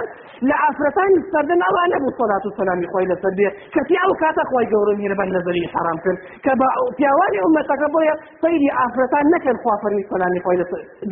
لە 0.48 0.56
ئافرەتانی 0.62 1.18
سەردن 1.32 1.60
ئەوە 1.66 1.82
نەبوو 1.92 2.14
سەلات 2.18 2.44
و 2.46 2.50
سەلامی 2.58 2.86
خۆی 2.92 3.06
لەسەر 3.10 3.32
بێ 3.38 3.48
کەسی 3.74 3.96
ئەو 4.02 4.12
کاتە 4.22 4.42
خۆی 4.50 4.66
گەورە 4.72 4.92
میرەبەن 5.00 5.28
نەزەری 5.36 5.64
حرام 5.74 5.98
کرد 6.04 6.18
کە 6.44 6.52
بە 6.60 6.68
پیاوانی 6.98 7.38
ئومەتەکە 7.44 7.88
بۆیە 7.94 8.14
سەیری 8.42 8.70
ئافرەتان 8.78 9.26
نەکەن 9.34 9.56
خوافەرمی 9.62 10.04
سەلامی 10.10 10.40
خۆی 10.44 10.56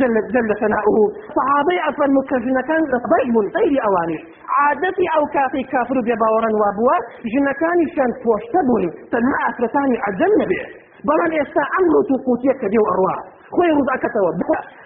جل 0.00 0.46
لە 0.50 0.56
سەناؤه 0.62 1.04
صحابەی 1.36 1.80
ئەفەرمو 1.86 2.22
کەژنەکان 2.30 2.82
بەش 3.12 3.24
بوون 3.34 3.46
سەیری 3.56 3.78
ئەوانیش 3.84 4.22
عادەتی 4.58 5.06
ئەو 5.14 5.24
کاتی 5.34 5.62
کافر 5.72 5.96
و 5.98 6.06
بێباوەڕەن 6.08 6.54
وابووە 6.62 6.96
ژنەکانیشان 7.32 8.10
پۆشتە 8.22 8.60
بوون 8.68 8.84
تەنها 9.12 9.38
ئافرەتانی 9.44 9.98
عەجەم 10.06 10.32
نەبێ 10.42 10.62
بەڵام 11.08 11.32
ئێستا 11.38 11.62
ئەم 11.72 11.84
ڕوت 11.94 12.10
و 12.10 12.16
قوتیە 12.26 12.54
کە 12.60 12.66
دێ 12.72 12.80
و 12.82 12.88
ئەڕوا 12.90 13.16
خۆی 13.54 13.70
ڕزاکەتەوە 13.78 14.30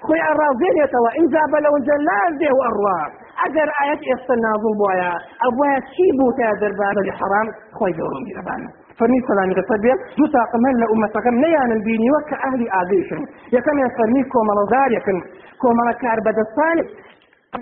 خۆی 0.06 0.20
ئاڕازێنێتەوە 0.26 1.10
ئینجا 1.16 1.44
بەلەونجە 1.52 1.96
نازێ 2.08 2.50
و 2.56 2.60
ئەڕوا. 2.66 3.00
ئەگەر 3.42 3.68
ئاەت 3.78 4.00
ئێستا 4.08 4.34
نازوو 4.44 4.78
بۆیە 4.80 5.12
ئەوە 5.42 5.70
چی 5.92 6.06
بووتە 6.18 6.48
دەربار 6.60 6.94
بەلی 6.98 7.12
حەرام 7.18 7.48
خۆی 7.76 7.92
گەڕم 7.98 8.22
گیرەبانە 8.28 8.68
فرمي 8.98 9.20
سلام 9.30 9.50
رسبيا 9.58 9.94
دو 10.18 10.26
ساقم 10.34 10.62
هلا 10.66 10.86
أمتكم 10.94 11.34
نيان 11.44 11.70
البيني 11.78 12.08
وك 12.14 12.30
أهلي 12.46 12.66
آذيشن 12.80 13.22
يكم 13.56 13.76
يفرمي 13.84 14.22
كومالا 14.32 14.64
داريكن 14.74 15.16
كومالا 15.62 15.92
كار 16.02 16.18
بدستاني 16.26 16.84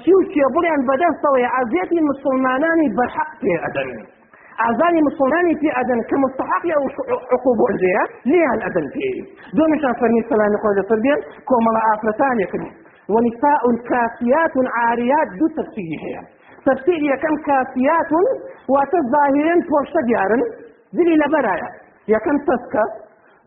چی 0.03 0.13
و 0.15 0.23
چێ 0.33 0.47
بڵیان 0.55 0.81
بەدەستەوەی 0.89 1.47
ئازیەتی 1.55 2.01
مسلمانانی 2.11 2.89
بەحق 2.99 3.31
پێ 3.41 3.55
ئەدەن. 3.65 3.91
ئازانی 4.65 5.01
مسلمانی 5.09 5.55
في 5.61 5.69
ئەدەن 5.77 6.01
کە 6.09 6.17
مستحقی 6.25 6.71
ئەو 6.77 6.85
عقوب 7.35 7.59
ئەنجەیە 7.69 8.03
لیان 8.31 8.61
ئەدەن 8.67 8.87
پێ 8.95 9.11
دومیشان 9.57 9.95
فەرمی 10.01 10.23
سەلامی 10.31 10.59
خۆی 10.63 10.77
لەسەر 10.79 10.99
بێن 11.05 11.21
کۆمەڵە 11.49 11.81
ئافرەتانێکن 11.87 12.65
ونساء 13.13 13.63
كاسيات 13.91 14.55
عاريات 14.77 15.29
دو 15.41 15.49
تفسير 15.59 15.99
هي. 16.05 16.15
تفسير 16.67 17.01
يكم 17.13 17.35
كاسيات 17.47 18.11
ديارن 20.09 20.43
ذلي 20.97 21.15
لبرايا. 21.23 21.69
يكم 22.09 22.37
تسكا 22.49 22.85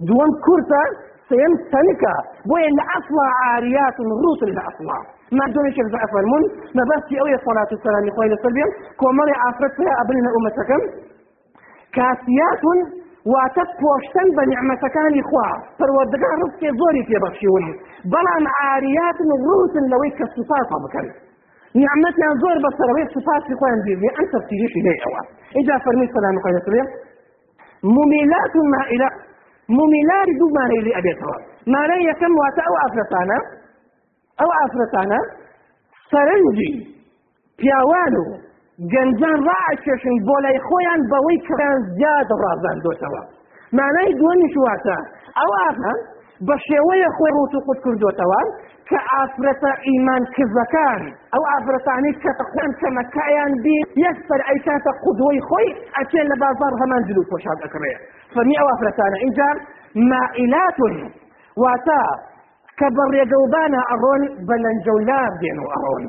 دوم 0.09 0.29
كرتا 0.45 0.83
سيم 1.29 1.51
سنكا. 1.73 2.15
بوين 2.49 2.71
لأصلا 2.79 3.25
عاريات 3.41 3.97
روت 4.23 4.41
لأصلا 4.57 4.97
ما 5.37 5.45
دوني 5.53 5.71
شيخ 5.75 5.87
زعفر 5.93 6.23
من 6.33 6.43
ما 6.75 6.83
بس 6.91 7.05
أوي 7.21 7.33
صلاة 7.47 7.69
السلام 7.77 8.05
خويل 8.15 8.31
السلبيم 8.37 8.69
كومالي 9.01 9.33
عفرتها 9.43 9.91
أبننا 10.01 10.29
أمتكم. 10.37 10.81
كاسيات 11.95 12.63
واتت 13.31 13.71
پۆشتن 13.81 14.27
بە 14.37 14.43
نیعممەتەکانی 14.51 15.23
خوا 15.29 15.47
پەروەردەکان 15.79 16.37
ڕستێ 16.43 16.69
زۆری 16.79 17.03
پێبەخشیون 17.09 17.65
بەڵام 18.13 18.45
عاریات 18.59 19.17
و 19.21 19.33
ڕوتن 19.45 19.85
لەوەی 19.91 20.11
کە 20.17 20.25
سوپاسا 20.35 20.77
بکەن 20.83 21.07
نیعممەتیان 21.79 22.35
زۆر 22.43 22.57
بەسەرەوەی 22.65 23.05
سوپاسی 23.13 23.53
خۆیان 23.59 23.79
بێ 24.01 24.09
ئەم 24.17 24.25
تەفسیریشی 24.33 24.81
لێ 24.85 24.95
ئەوە 25.03 25.21
ئیجا 25.55 25.75
فەرمی 25.85 26.07
سەلام 26.15 26.37
خۆی 26.43 26.53
لەسەرێ 26.57 26.83
ممیلات 27.95 28.53
و 28.55 28.61
مائلة 29.69 29.77
ممیلاری 29.77 30.33
دوو 30.39 30.49
مانەی 30.57 30.81
لێ 30.85 30.91
ئەبێتەوە. 30.97 31.37
مانای 31.73 32.03
یەکەم 32.09 32.33
واتە 32.41 32.61
ئەو 32.67 32.75
ئافرەتانە 32.81 33.39
ئەو 34.39 34.49
ئافرەتانە 34.59 35.19
سەرنجی 36.11 36.73
پیاوان 37.59 38.13
و 38.21 38.25
گەنجان 38.93 39.39
ڕائکێشن 39.47 40.15
بۆ 40.27 40.35
لای 40.43 40.59
خۆیان 40.67 41.01
بەوەی 41.11 41.39
کڕیان 41.47 41.79
زیاد 41.95 42.29
ڕازاندۆتەوە 42.41 43.23
مانای 43.77 44.13
دووەمیش 44.19 44.55
واتە 44.65 44.97
ئەو 45.39 45.51
ئافرەن 45.61 45.99
بە 46.47 46.55
شێوەیە 46.67 47.09
خۆی 47.17 47.31
ڕوت 47.35 47.53
و 47.55 47.59
قوت 47.65 47.79
کردوتەوە 47.85 48.41
کە 48.89 48.99
ئافرەتە 49.11 49.71
ئیمان 49.87 50.23
کزەکان 50.35 51.01
ئەو 51.33 51.43
ئافرەتانی 51.51 52.13
کە 52.21 52.31
خۆیان 52.49 52.71
کەمەکایان 52.81 53.53
بی 53.63 53.77
یەکسەر 54.05 54.41
ئەیکاتە 54.49 54.91
قودوەی 55.03 55.41
خۆی 55.47 55.69
ئەچێن 55.97 56.25
لە 56.31 56.37
بازار 56.43 56.73
هەمان 56.81 57.01
جلو 57.07 57.23
پۆشاد 57.31 57.59
ئەکڕێ 57.63 57.93
فەرمی 58.33 58.55
ئەو 58.59 58.67
ئافرەتانە 58.71 59.17
اینجا 59.25 59.49
مائلاتون 60.11 60.95
واتە 61.63 62.01
کە 62.79 62.87
بەڕێگەوبانە 62.97 63.81
ئەڕۆن 63.89 64.21
بە 64.47 64.55
لەنجەولار 64.63 65.31
دێن 65.41 65.57
و 65.63 65.67
ئەڕۆن 65.73 66.03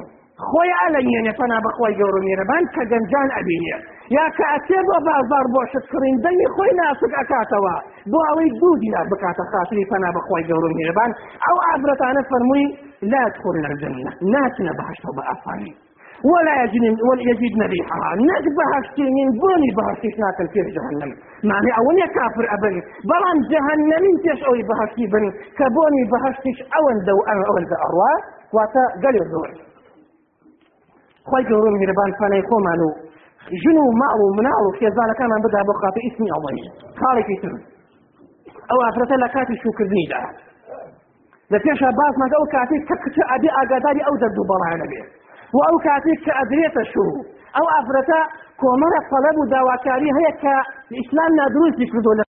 خۆی 0.48 0.72
ئالەنیێنێ 0.80 1.32
پەنا 1.38 1.58
بەخۆی 1.64 1.94
گەورە 2.00 2.20
میێرەبان 2.26 2.64
کە 2.74 2.82
گەنجان 2.92 3.28
ئەبینێ 3.36 3.76
یا 4.16 4.26
کە 4.36 4.44
ئەچێ 4.52 4.80
بۆ 4.88 4.96
بازار 5.08 5.46
بۆ 5.54 5.60
شتکردین 5.72 6.16
دەنگی 6.24 6.48
خۆی 6.54 6.72
ناسک 6.80 7.12
ئەکاتەوە 7.18 7.74
بۆ 8.12 8.20
ئەوەی 8.28 8.50
دوو 8.60 8.78
دینا 8.82 9.02
بکاتە 9.10 9.44
خاتری 9.52 9.84
پەنا 9.90 10.10
بەخۆی 10.16 10.44
گەورە 10.48 10.70
میێرەبان 10.78 11.10
ئەو 11.44 11.56
ئابرەتانە 11.66 12.22
فەرمووی 12.30 12.66
لا 13.12 13.24
تخۆن 13.34 13.56
الجنة 13.70 14.10
ناچنە 14.34 14.72
بەهشتەوە 14.78 15.12
بە 15.16 15.22
ئاسانی 15.28 15.72
ولا 16.32 16.54
يجدن 16.62 16.94
ولا 17.08 17.22
يجدن 17.30 17.62
ريحها 17.74 18.10
نك 18.28 18.46
بهشتين 18.56 19.16
بوني 19.40 19.70
بهشتيش 19.76 20.14
ناكل 20.22 20.46
في 20.52 20.60
جهنم. 20.76 21.10
معنى 21.50 21.70
أول 21.80 21.98
كافر 22.16 22.44
ابن 22.56 22.74
بلان 23.10 23.38
جهنم 23.52 24.04
تيش 24.24 24.40
أوي 24.48 24.62
بهشتي 24.70 25.04
بن 25.12 25.24
كبوني 25.58 26.02
بهشتيش 26.12 26.58
أول 26.78 26.96
دو 27.08 27.18
أول 27.50 27.64
دو 27.70 27.76
أروا. 27.86 28.40
واتا 28.54 28.84
قال 29.02 29.16
الزور 29.22 29.50
خۆی 31.30 31.44
گەورم 31.50 31.74
میرەبان 31.80 32.10
پانەی 32.20 32.42
خۆمان 32.48 32.80
و 32.86 32.90
ژن 33.62 33.76
و 33.82 33.86
ماڵ 34.00 34.18
و 34.24 34.28
مناڵ 34.38 34.62
و 34.66 34.70
خێزانەکانمان 34.78 35.40
بدأ 35.46 35.60
بۆ 35.68 35.72
خاتە 35.80 36.00
ئیسمی 36.04 36.30
ئەڵی 36.34 36.64
خاڵێکی 37.00 37.36
تر 37.42 37.52
ئەو 38.70 38.78
ئافرەتە 38.84 39.16
لە 39.22 39.28
کاتی 39.34 39.56
شوکردنیدا 39.62 40.22
لە 41.52 41.58
پێشە 41.64 41.88
باسمەکە 41.98 42.36
ئەو 42.38 42.46
کاتێک 42.54 42.82
کە 42.88 42.96
کچە 43.04 43.22
ئەبێ 43.30 43.50
ئاگاداری 43.56 44.02
ئەو 44.06 44.16
دەرد 44.22 44.38
و 45.54 45.58
ئەو 45.66 45.76
کاتێک 45.86 46.18
کە 46.24 46.32
ئەدرێتە 46.38 46.82
شوو 46.92 47.24
ئەو 47.56 47.66
ئافرەتە 47.74 48.20
کۆمەرە 48.60 49.00
طلب 49.10 49.36
و 49.38 49.48
داواکاری 49.54 50.10
هەیە 50.18 50.32
کە 50.42 50.54
ئیسلام 50.98 51.32
نادروستی 51.40 51.86
کردو 51.92 52.12
لە 52.18 52.24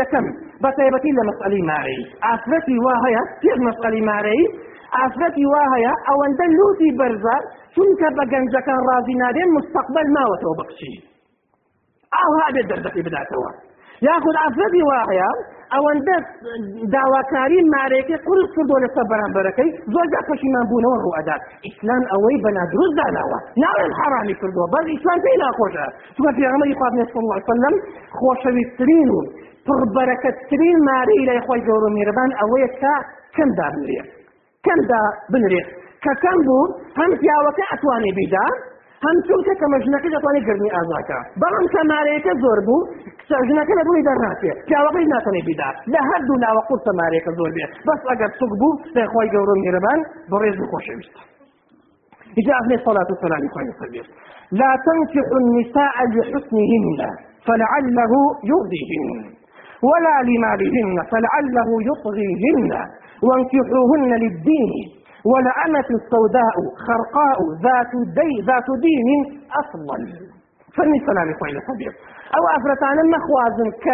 یەکەم 0.00 0.26
بەتایبەتی 0.62 1.12
لە 1.18 1.22
مەسئلەی 1.28 1.62
مارەی 1.70 2.00
ئافرەتی 2.26 2.76
ئافرەتی 4.96 5.44
وا 5.52 5.64
هەیە 5.74 5.92
ئەوەندە 6.08 6.46
لوتی 6.58 6.90
بەرزار 6.98 7.42
چونکە 7.74 8.08
بە 8.16 8.24
گەنجەکان 8.32 8.80
ڕازی 8.88 9.14
نادێن 9.22 9.48
مستقبل 9.56 10.06
ماوەتەوە 10.16 10.54
بەخشی 10.60 10.94
ئاها 12.14 12.46
بێت 12.54 12.66
دەردەقی 12.70 13.02
بداتەوە 13.06 13.50
یاخود 14.08 14.36
ئافرەتی 14.42 14.82
وا 14.88 15.00
هەیە 15.10 15.30
ئەوەندە 15.74 16.16
داواکاری 16.94 17.60
مارێکی 17.74 18.16
قرس 18.26 18.48
کردو 18.56 18.76
لەسەر 18.84 19.06
بەرامبەرەکەی 19.12 19.70
زۆرجا 19.94 20.20
پەشیمان 20.28 20.64
بوونەوە 20.70 20.96
ڕوئەدات 21.04 21.42
ئیسلام 21.66 22.02
ئەوەی 22.12 22.38
بە 22.44 22.50
نادروست 22.58 22.94
داناوە 22.98 23.38
ناوێن 23.62 23.92
حرامی 23.98 24.34
کردووە 24.40 24.66
بەس 24.72 24.86
ئیسلام 24.94 25.18
پێی 25.24 25.36
ناخۆشە 25.44 25.86
چونکە 26.14 26.32
پێغەمبەری 26.38 26.74
خوا 26.78 26.88
صلی 26.90 27.22
الله 27.24 27.40
وسلم 27.50 27.74
خۆشەویستترین 28.18 29.08
و 29.16 29.20
پڕبەرەکەتترین 29.66 30.78
مارەی 30.88 31.24
لای 31.28 31.40
خۆی 31.46 31.62
گەورە 31.68 31.88
میێرەبان 31.96 32.30
ئەوەیە 32.40 32.68
کە 32.80 32.94
کەمدا 33.36 33.68
بنرێت 33.74 34.23
کەمدا 34.66 35.02
بنرێت 35.32 35.68
کە 36.04 36.12
کەم 36.22 36.38
بوو 36.46 36.64
هەم 36.98 37.10
پیاوەکە 37.20 37.64
ئەتوانێ 37.70 38.12
بیدا 38.18 38.46
هەم 39.04 39.16
چونکە 39.26 39.52
کە 39.60 39.66
مەژنەکە 39.72 40.08
دەتوانێت 40.14 40.44
گرنی 40.48 40.70
ئازاکە. 40.76 41.18
بەڵام 41.40 41.66
کەمارەیەکە 41.74 42.32
زۆر 42.42 42.60
بوو 42.66 42.80
ژنەکە 43.48 43.74
لە 43.78 43.82
بووی 43.86 44.04
دەرناچێ. 44.08 44.52
پیاوەکەی 44.68 45.06
ناتوانێ 45.14 45.42
بیدا. 45.48 45.70
لە 45.92 46.00
هەردوو 46.08 46.36
ناوە 46.44 46.62
قورتە 46.68 46.92
مارێکە 47.00 47.30
زۆر 47.38 47.50
بێت 47.56 47.70
بەس 47.86 48.00
ئەگەر 48.10 48.30
سوک 48.38 48.52
بوو 48.60 48.80
لای 48.94 49.08
خۆی 49.12 49.28
گەورە 49.34 49.54
میێرەبان 49.60 50.00
بەڕێز 50.30 50.56
و 50.60 50.66
خۆشەویست 50.72 51.16
إجا 52.40 52.54
أهل 52.62 52.72
الصلاة 52.78 53.08
والسلام 53.12 53.42
عليه 53.58 53.70
وسلم 53.74 54.06
لا 54.60 54.70
تنكح 54.86 55.26
النساء 55.40 55.96
لحسنهن 56.14 57.00
فلعله 57.46 58.12
يرضيهن. 58.52 59.08
ولا 59.88 60.16
لمالهن 60.30 60.96
فلعله 61.12 61.68
يطغيهن 61.90 62.70
وانكحوهن 63.26 64.10
للدين. 64.24 64.72
ولأمة 65.30 65.88
السوداء 65.98 66.56
خرقاء 66.86 67.38
ذات 67.66 67.92
دي 68.18 68.30
ذات 68.50 68.68
دين 68.86 69.08
أفضل. 69.60 70.02
فالنساء 70.76 71.12
لا 71.16 71.22
يقول 71.32 71.48
أو 72.36 72.42
أفرتان 72.56 72.98
مخوازن 73.14 73.68
ك 73.84 73.86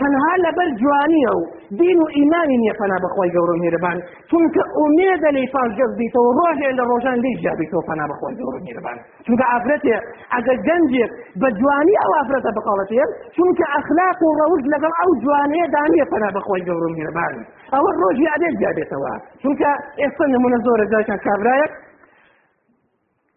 تەنها 0.00 0.32
لەبەر 0.44 0.68
جوانیە 0.80 1.32
و 1.38 1.42
دین 1.80 1.98
و 2.02 2.06
ئیمانی 2.16 2.56
نییە 2.62 2.74
پنا 2.80 2.98
بەخۆی 3.04 3.30
گەورە 3.36 3.54
میربان 3.62 3.96
چونکە 4.30 4.62
ئومێدە 4.78 5.30
لی 5.36 5.46
پاش 5.54 5.70
گەز 5.78 5.92
بیتەوە 6.00 6.30
ڕۆژێ 6.38 6.70
لە 6.78 6.84
ڕۆژان 6.90 7.18
لی 7.24 7.32
جابیتەوە 7.44 7.82
پنا 7.88 8.04
بەخۆی 8.10 8.34
گەورە 8.40 8.60
میربان 8.66 8.96
چونکە 9.26 9.44
ئافرەتێ 9.52 9.96
ئەگەر 10.34 10.58
گەنجێک 10.66 11.10
بە 11.40 11.48
جوانی 11.58 11.94
ئەو 12.02 12.12
ئافرەتە 12.18 12.50
بقڵەتێ 12.56 13.04
چونکە 13.36 13.64
ئەخلاق 13.74 14.18
و 14.26 14.28
ڕەوش 14.38 14.62
لەگەڵ 14.72 14.92
ئەو 15.00 15.10
جوانەیە 15.22 15.66
دانیە 15.74 16.06
پنا 16.12 16.28
بەخۆی 16.36 16.62
گەورە 16.68 16.88
میربان 16.98 17.34
ئەوە 17.74 17.90
ڕۆژی 18.00 18.26
ئەدێت 18.32 18.54
جابێتەوە. 18.62 19.14
چونکە 19.42 19.70
ئێستا 20.00 20.24
نمونە 20.34 20.58
زۆرە 20.66 20.84
جاکان 20.92 21.18
کابرایەک 21.26 21.72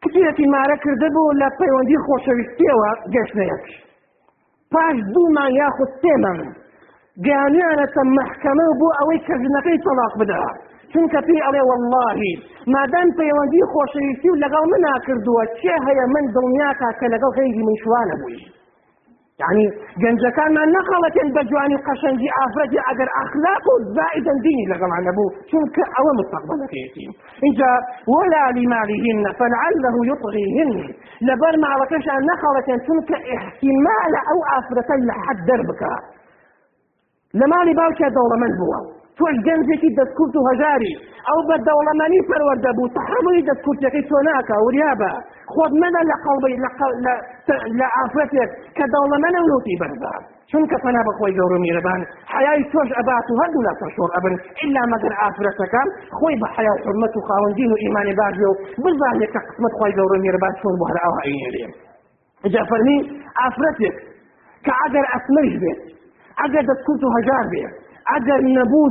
کچێکی 0.03 0.45
مارە 0.53 0.75
کرده 0.83 1.07
بوو 1.15 1.37
لە 1.41 1.47
پەیوەندی 1.59 1.97
خۆشەویستیەوە 2.05 2.89
گەشتەیەک 3.13 3.65
پاش 4.73 4.95
دوومان 5.13 5.51
یاخود 5.61 5.91
سێمان 6.01 6.39
گیانیانەتە 7.25 8.01
محکەمە 8.17 8.67
بۆ 8.79 8.89
ئەوەی 8.97 9.19
کەژنەکەی 9.27 9.81
تەلاق 9.85 10.13
بدە. 10.21 10.41
چونکە 10.91 11.19
پێی 11.27 11.41
ئەڵێ 11.45 11.61
واللهی 11.69 12.33
مادەم 12.73 13.07
پەیوەندی 13.17 13.63
خۆشەویستی 13.71 14.29
و 14.31 14.39
لەگەڵ 14.43 14.63
من 14.71 14.81
ناکردووە 14.87 15.43
چێ 15.59 15.75
هەیە 15.85 16.05
من 16.13 16.25
دڵنیاکە 16.35 16.89
کە 16.99 17.05
لەگەڵ 17.13 17.31
غەیری 17.37 17.63
من 17.67 17.75
شوانە 17.83 18.15
بووی. 18.21 18.39
يعني 19.43 19.65
گەنجەکانمان 20.03 20.69
نەخەڵەتێن 20.77 21.29
بە 21.35 21.41
جوانی 21.49 21.77
قەشەنگی 21.87 22.29
ئافرەتی 22.37 22.79
ئەگەر 22.87 23.09
ئەخلاق 23.17 23.65
و 23.71 23.73
زائدن 23.97 24.37
دینی 24.45 24.65
لەگەڵ 24.71 24.91
نەبوو 25.07 25.27
چونکە 25.49 25.83
ئەوە 25.95 26.11
مستقبلەکەیەتی 26.19 27.05
اینجا 27.45 27.71
ولا 28.13 28.43
لمالهن 28.57 29.23
فلعله 29.39 29.95
يطغيهن. 30.11 30.71
لبر 31.27 31.53
ماڵەکەشان 31.63 32.21
نەخەڵەتێن 32.29 32.79
چونکە 32.85 33.17
احتمال 33.35 34.13
ئەو 34.27 34.39
ئافرەتە 34.49 34.95
لە 35.07 35.15
حد 35.25 35.39
دەربکە 35.49 35.93
لە 37.39 37.45
ماڵی 37.51 37.73
باوکە 37.79 38.07
دەوڵەمەند 38.15 38.55
بووە 38.59 38.79
تۆش 39.17 39.35
گەنجێکی 39.47 39.89
دەستکورت 39.97 40.33
و 40.35 40.45
هەژاری 40.49 40.93
ئەو 41.27 41.39
بە 41.47 41.55
دەوڵەمانی 41.67 42.21
پەروەەردە 42.29 42.71
بوو 42.77 42.93
تحملی 42.97 43.41
دەستکورتەکەی 43.49 44.03
تۆ 44.09 44.17
ناکە 44.27 44.55
وریابە 44.65 45.11
خۆت 45.53 45.73
مەدە 45.81 46.01
لە 46.09 46.15
قەڵبی 46.25 46.55
لە 47.79 47.87
ئافرەتێک 47.95 48.49
کە 48.77 48.85
دەوڵەمەنە 48.93 49.39
ولوتی 49.43 49.75
بەردا 49.81 50.15
چونکە 50.51 50.77
فەنا 50.83 51.01
بەخۆی 51.07 51.33
گەورە 51.37 51.57
میرەبان 51.65 52.01
حیای 52.33 52.63
تۆش 52.71 52.89
ئەبات 52.97 53.27
و 53.31 53.35
هەردوو 53.41 53.65
لە 53.67 53.73
سەرشۆر 53.79 54.09
ئەبن 54.15 54.35
ئللا 54.63 54.83
مەگەر 54.93 55.13
ئافرەتەکان 55.21 55.87
خۆی 56.17 56.35
بە 56.41 56.47
حیا 56.55 56.73
حرمەت 56.85 57.13
و 57.17 57.21
خاوەندین 57.27 57.69
و 57.71 57.77
ئیمانی 57.83 58.13
باژێ 58.19 58.47
و 58.49 58.55
بزانێت 58.83 59.31
کە 59.33 59.39
قسمت 59.47 59.73
خۆی 59.79 59.93
گەورە 59.97 60.17
میرەبان 60.25 60.53
چۆن 60.61 60.75
بۆ 60.79 60.85
هەر 60.89 60.97
ئەو 61.03 61.13
عینێ 61.25 61.67
جا 62.53 62.63
فەرمی 62.69 62.97
ئافرەتێک 63.39 63.95
کە 64.65 64.73
ئەگەر 64.81 65.05
ئەسمەش 65.13 65.53
بێت 65.61 65.79
ئەگەر 66.41 66.63
دەستکوت 66.69 67.01
و 67.03 67.13
هەژار 67.17 67.45
بێت 67.51 67.73
ئەگەر 68.09 68.41
نەبوو 68.57 68.83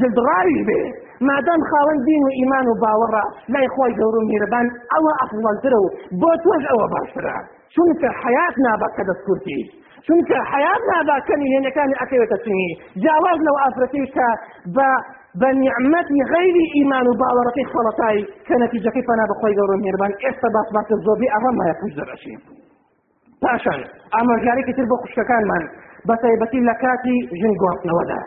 جلدڕاوی 0.00 0.60
بێ 0.68 0.82
مادام 1.28 1.60
خاوەن 1.70 1.98
دین 2.06 2.22
و 2.26 2.30
ئیمان 2.38 2.66
و 2.68 2.74
باوەڕە 2.82 3.24
لای 3.52 3.68
خۆی 3.74 3.92
گەور 3.98 4.14
و 4.16 4.26
میرەبان 4.30 4.66
ئەوە 4.92 5.12
ئەفڵەنترە 5.20 5.78
و 5.84 5.88
بۆ 6.20 6.32
تۆش 6.44 6.62
ئەوە 6.70 6.86
باشترە 6.94 7.36
چونکە 7.74 8.08
حیات 8.22 8.54
نابە 8.66 8.88
کە 8.96 9.02
دەستکورتی 9.08 9.60
چونکە 10.06 10.38
حیات 10.52 10.82
نابا 10.92 11.16
کەمی 11.28 11.48
هێنەکانی 11.54 11.98
ئەکەوێتە 12.00 12.38
چنی 12.44 12.68
جیاواز 13.02 13.38
لەو 13.46 13.56
ئافرەتی 13.62 14.06
کە 14.14 14.28
بە 14.76 14.88
بە 15.40 15.48
نیعممەتی 15.62 16.20
غیری 16.32 16.64
ئیمان 16.76 17.06
و 17.08 17.14
باوەڕەکەی 17.20 17.66
خۆڵەتایی 17.72 18.22
کە 18.46 18.54
نەتیجەکەی 18.62 19.06
فنا 19.08 19.24
بەخۆی 19.30 19.54
گەور 19.58 19.70
و 19.70 19.80
میربان 19.84 20.12
ئێستا 20.24 20.48
باس 20.54 20.68
باتە 20.74 20.94
زۆبی 21.06 21.28
ئەوە 21.34 21.50
مایە 21.58 21.74
پوش 21.80 21.92
دەڕەشی 21.98 22.34
پاشان 23.42 23.80
ئاماژارێکی 24.14 24.72
تر 24.76 24.86
بۆ 24.90 24.96
خوشکەکانمان 25.02 25.64
بەتایبەتی 26.08 26.60
لە 26.68 26.74
کاتی 26.82 27.16
ژن 27.40 27.52
گواستنەوەدا 27.60 28.20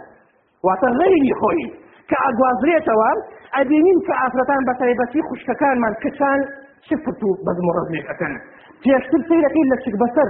واتە 0.66 0.90
غەیری 1.00 1.34
خۆی. 1.40 1.66
کە 2.10 2.18
ئەگوازرێتەوە 2.26 3.12
ئەبینین 3.56 4.00
کە 4.06 4.14
ئافرەتان 4.22 4.62
بە 4.68 4.74
تایبەتی 4.80 5.22
خوشکەکانمان 5.28 5.94
کچان 6.04 6.40
شفت 6.88 7.20
و 7.28 7.30
بەزمڕزمێکەکەن 7.46 8.34
پێشتر 8.84 9.22
سیرەکەی 9.30 9.66
لە 9.72 9.78
چک 9.84 9.96
بەسەر 10.02 10.30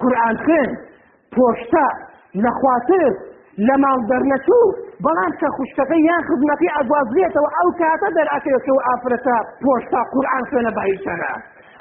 قورآن 0.00 0.36
خوێن 0.44 0.70
پۆشتا 1.34 1.86
لە 2.42 2.50
خواتر 2.58 3.12
لە 3.66 3.74
ماڵ 3.82 4.00
دەرنەچوو 4.10 4.66
بەڵام 5.04 5.32
کە 5.40 5.48
خوشکەکەی 5.56 6.02
یان 6.08 6.22
خزمەتی 6.28 6.68
ئەگوازرێتەوە 6.76 7.48
ئەو 7.56 7.68
کاتە 7.80 8.08
دەرئەکەوێتەوە 8.16 8.80
ئافرەتە 8.88 9.36
پۆشتا 9.62 10.00
قورآن 10.12 10.44
خوێنە 10.48 10.72
بەهیچەنە 10.76 11.32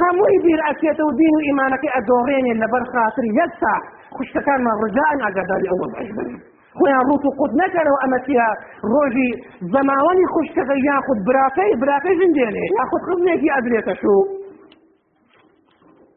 هەمووی 0.01 0.39
بیر 0.45 0.61
ئەچێتە 0.67 1.03
و 1.07 1.11
دین 1.19 1.33
و 1.35 1.45
ئیمانەکەی 1.47 1.93
ئەدۆڕێنێن 1.95 2.57
لەبەر 2.63 2.83
خاطر 2.93 3.23
یەک 3.39 3.51
سا 3.61 3.73
خوشکەکانمان 4.15 4.75
ڕجان 4.83 5.17
ئاگاداری 5.25 5.67
ئەوە 5.71 5.87
بەش 5.93 6.09
بن 6.17 6.29
خۆیان 6.77 7.03
ڕوت 7.09 7.23
و 7.25 7.29
قوت 7.37 7.51
نەکەرەوە 7.61 7.99
ئەمەتیە 8.03 8.47
ڕۆژی 8.91 9.29
زەماوەنی 9.73 10.25
خوشکەکە 10.33 10.75
یاخود 10.89 11.19
براکەی 11.27 11.71
براکەی 11.81 12.15
ژندێنێ 12.21 12.65
یاخود 12.77 13.01
خزمێکی 13.07 13.49
ئەدرێتە 13.55 13.93
شو. 14.01 14.15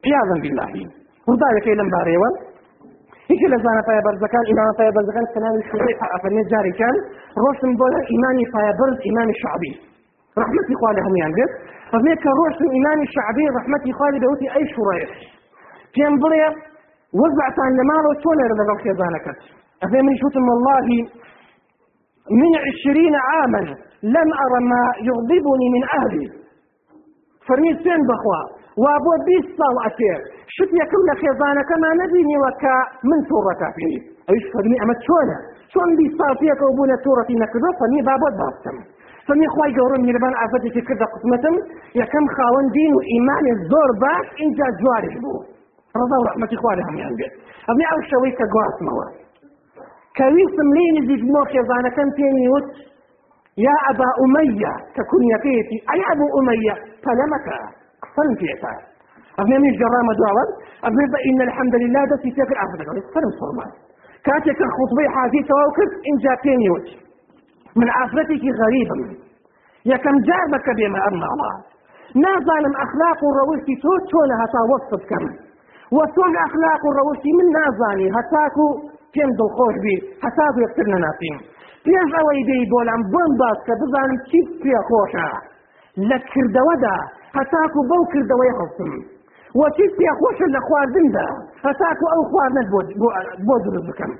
عیاذا 0.06 0.36
بالله 0.42 0.72
ڕداوەکەی 1.30 1.74
لەم 1.80 1.88
بارەوە 1.94 2.30
هیچ 3.30 3.42
لە 3.52 3.58
زانە 3.64 3.82
پایە 3.86 4.02
بەرزەکان 4.06 4.44
ئیمانە 4.50 4.74
پایە 4.78 4.92
بەرزەکان 4.96 5.26
کەناوی 5.34 5.62
شوڕی 5.70 5.94
ئەفەرمێت 6.12 6.46
جاریکان 6.52 6.96
ڕۆشتم 7.42 7.72
بۆ 7.78 7.86
ئیمانی 8.12 8.46
پایە 8.52 8.72
بەرز 8.78 8.98
ئیمانی 9.06 9.34
شعبی. 9.42 9.72
خوالي 10.80 11.00
هم 11.06 11.16
ينقل 11.16 11.48
فميك 11.92 12.26
روش 12.26 12.54
من 12.60 12.70
إيمان 12.70 13.02
الشعبي 13.02 13.46
رحمتي 13.58 13.92
خوالي 13.92 14.18
دوتي 14.18 14.46
أي 14.56 14.64
شريح 14.74 15.10
كان 15.96 16.18
بريا 16.18 16.48
وزعت 17.20 17.56
عن 17.64 17.72
لمال 17.72 18.04
وتولى 18.10 18.44
رضا 18.52 18.74
خيزانكت 18.82 19.38
أفهم 19.84 20.06
شوتم 20.20 20.44
والله 20.50 20.86
من 22.40 22.52
عشرين 22.66 23.14
عاما 23.28 23.62
لم 24.16 24.28
أرى 24.44 24.60
ما 24.72 24.82
يغضبني 25.08 25.66
من 25.74 25.82
أهلي. 25.96 26.26
فرميت 27.46 27.78
سين 27.84 28.00
بخوا 28.10 28.40
وأبو 28.82 29.12
بيس 29.26 29.46
صال 29.58 29.76
أتير 29.88 30.18
شت 30.56 30.70
يكم 30.80 31.00
لخيزانك 31.08 31.70
ما 31.82 31.90
نبيني 32.02 32.36
وكا 32.42 32.76
من 33.10 33.18
سورة 33.30 33.62
فيه 33.76 33.96
أيش 34.30 34.44
فرمي 34.52 34.76
أما 34.82 34.94
شونا. 35.06 35.38
شون 35.72 35.88
بيس 35.98 36.12
صال 36.20 36.34
فيك 36.40 36.60
وبونا 36.66 36.96
سورة 37.04 37.28
نكذا 37.42 37.68
فرمي 37.80 38.00
بابو 38.08 38.28
باستم 38.38 38.76
فمي 39.26 39.46
خواي 39.54 39.70
جورم 39.78 40.00
ميربان 40.06 40.34
عفتي 40.42 40.70
في 40.74 40.80
كذا 40.88 41.06
قسمتم. 41.14 41.54
يكم 42.00 42.24
خاون 42.36 42.66
دين 42.76 42.90
وإيمان 42.96 43.44
الزور 43.54 43.90
باش 44.02 44.26
إنجا 44.44 44.66
جوارش 44.80 45.14
بو. 45.24 45.34
ڕضا 46.00 46.16
و 46.18 46.24
ڕحمەتی 46.28 46.56
خوارە 46.62 46.82
هەمیان 46.88 47.14
بێت 47.18 47.32
ئەمێ 47.68 47.84
ئەو 47.90 48.00
شەوەی 48.10 48.32
کە 50.16 50.24
گواستمەوە 50.24 50.48
کەویستم 50.52 50.68
لێ 50.76 50.86
نزیک 50.96 51.22
بۆ 51.32 51.40
خێزانەکەم 51.52 52.08
پێنی 52.16 52.48
وت 52.54 52.66
يا 53.66 53.76
أبا 53.90 54.08
أمية 54.24 54.72
ككنيتيتي 54.96 55.78
أي 55.92 56.00
أبو 56.12 56.26
أمية؟ 56.38 56.74
فلمك 57.04 57.46
قصن 58.02 58.30
فيك 58.40 58.64
أبني 59.40 59.58
من 59.64 59.72
جرامة 59.80 60.12
دعوة 60.22 60.44
أبني 60.88 61.04
إن 61.30 61.40
الحمد 61.48 61.74
لله 61.82 62.02
ده 62.10 62.16
في 62.22 62.30
تكر 62.30 62.56
أفضل 62.64 62.84
قصن 62.96 63.24
صرما 63.40 63.66
كاتك 64.26 64.60
الخطبة 64.68 65.04
حاجي 65.14 65.40
توكر 65.50 65.88
إن 66.08 66.16
جاتيني 66.24 66.68
وجه 66.74 66.96
من 67.80 67.88
عفرتك 67.98 68.44
غريبا 68.60 68.96
يا 69.90 69.96
كم 70.04 70.16
جابك 70.28 70.66
بما 70.78 70.98
أرنا 71.06 71.26
الله. 71.34 71.54
نازانم 72.24 72.74
أخلاق 72.84 73.20
الروشي 73.30 73.74
تو 73.82 73.92
تونها 74.10 74.46
تا 74.52 74.60
وصف 74.72 75.02
كم. 75.10 75.24
وتون 75.96 76.34
أخلاق 76.48 76.82
الروشي 76.92 77.30
من 77.38 77.46
نازاني 77.58 78.06
هتاكو 78.16 78.66
پێم 79.14 79.30
دڵخۆش 79.38 79.76
بی 79.84 79.96
هەتاکو 80.24 80.58
یەکتر 80.64 80.86
نەناسیم. 80.94 81.36
پێش 81.84 82.10
ئەوەی 82.16 82.42
دەی 82.48 82.64
بۆلام 82.72 83.02
بۆم 83.12 83.30
باس 83.40 83.58
کە 83.66 83.74
بزانم 83.80 84.18
چی 84.28 84.40
پێ 84.62 84.76
خۆشە. 84.88 85.28
لە 86.08 86.18
کردەوەدا 86.32 86.96
هەتاکو 87.38 87.80
بەو 87.90 88.02
کردەوەی 88.12 88.52
خستم. 88.58 88.92
وەچی 89.60 89.86
پێ 89.96 90.10
خۆشە 90.20 90.46
لە 90.54 90.60
خواردندا 90.66 91.28
هەتاکو 91.66 92.06
ئەو 92.12 92.22
خواردنت 92.30 92.68
بۆ 93.46 93.54
دروست 93.64 93.86
بکەم. 93.90 94.12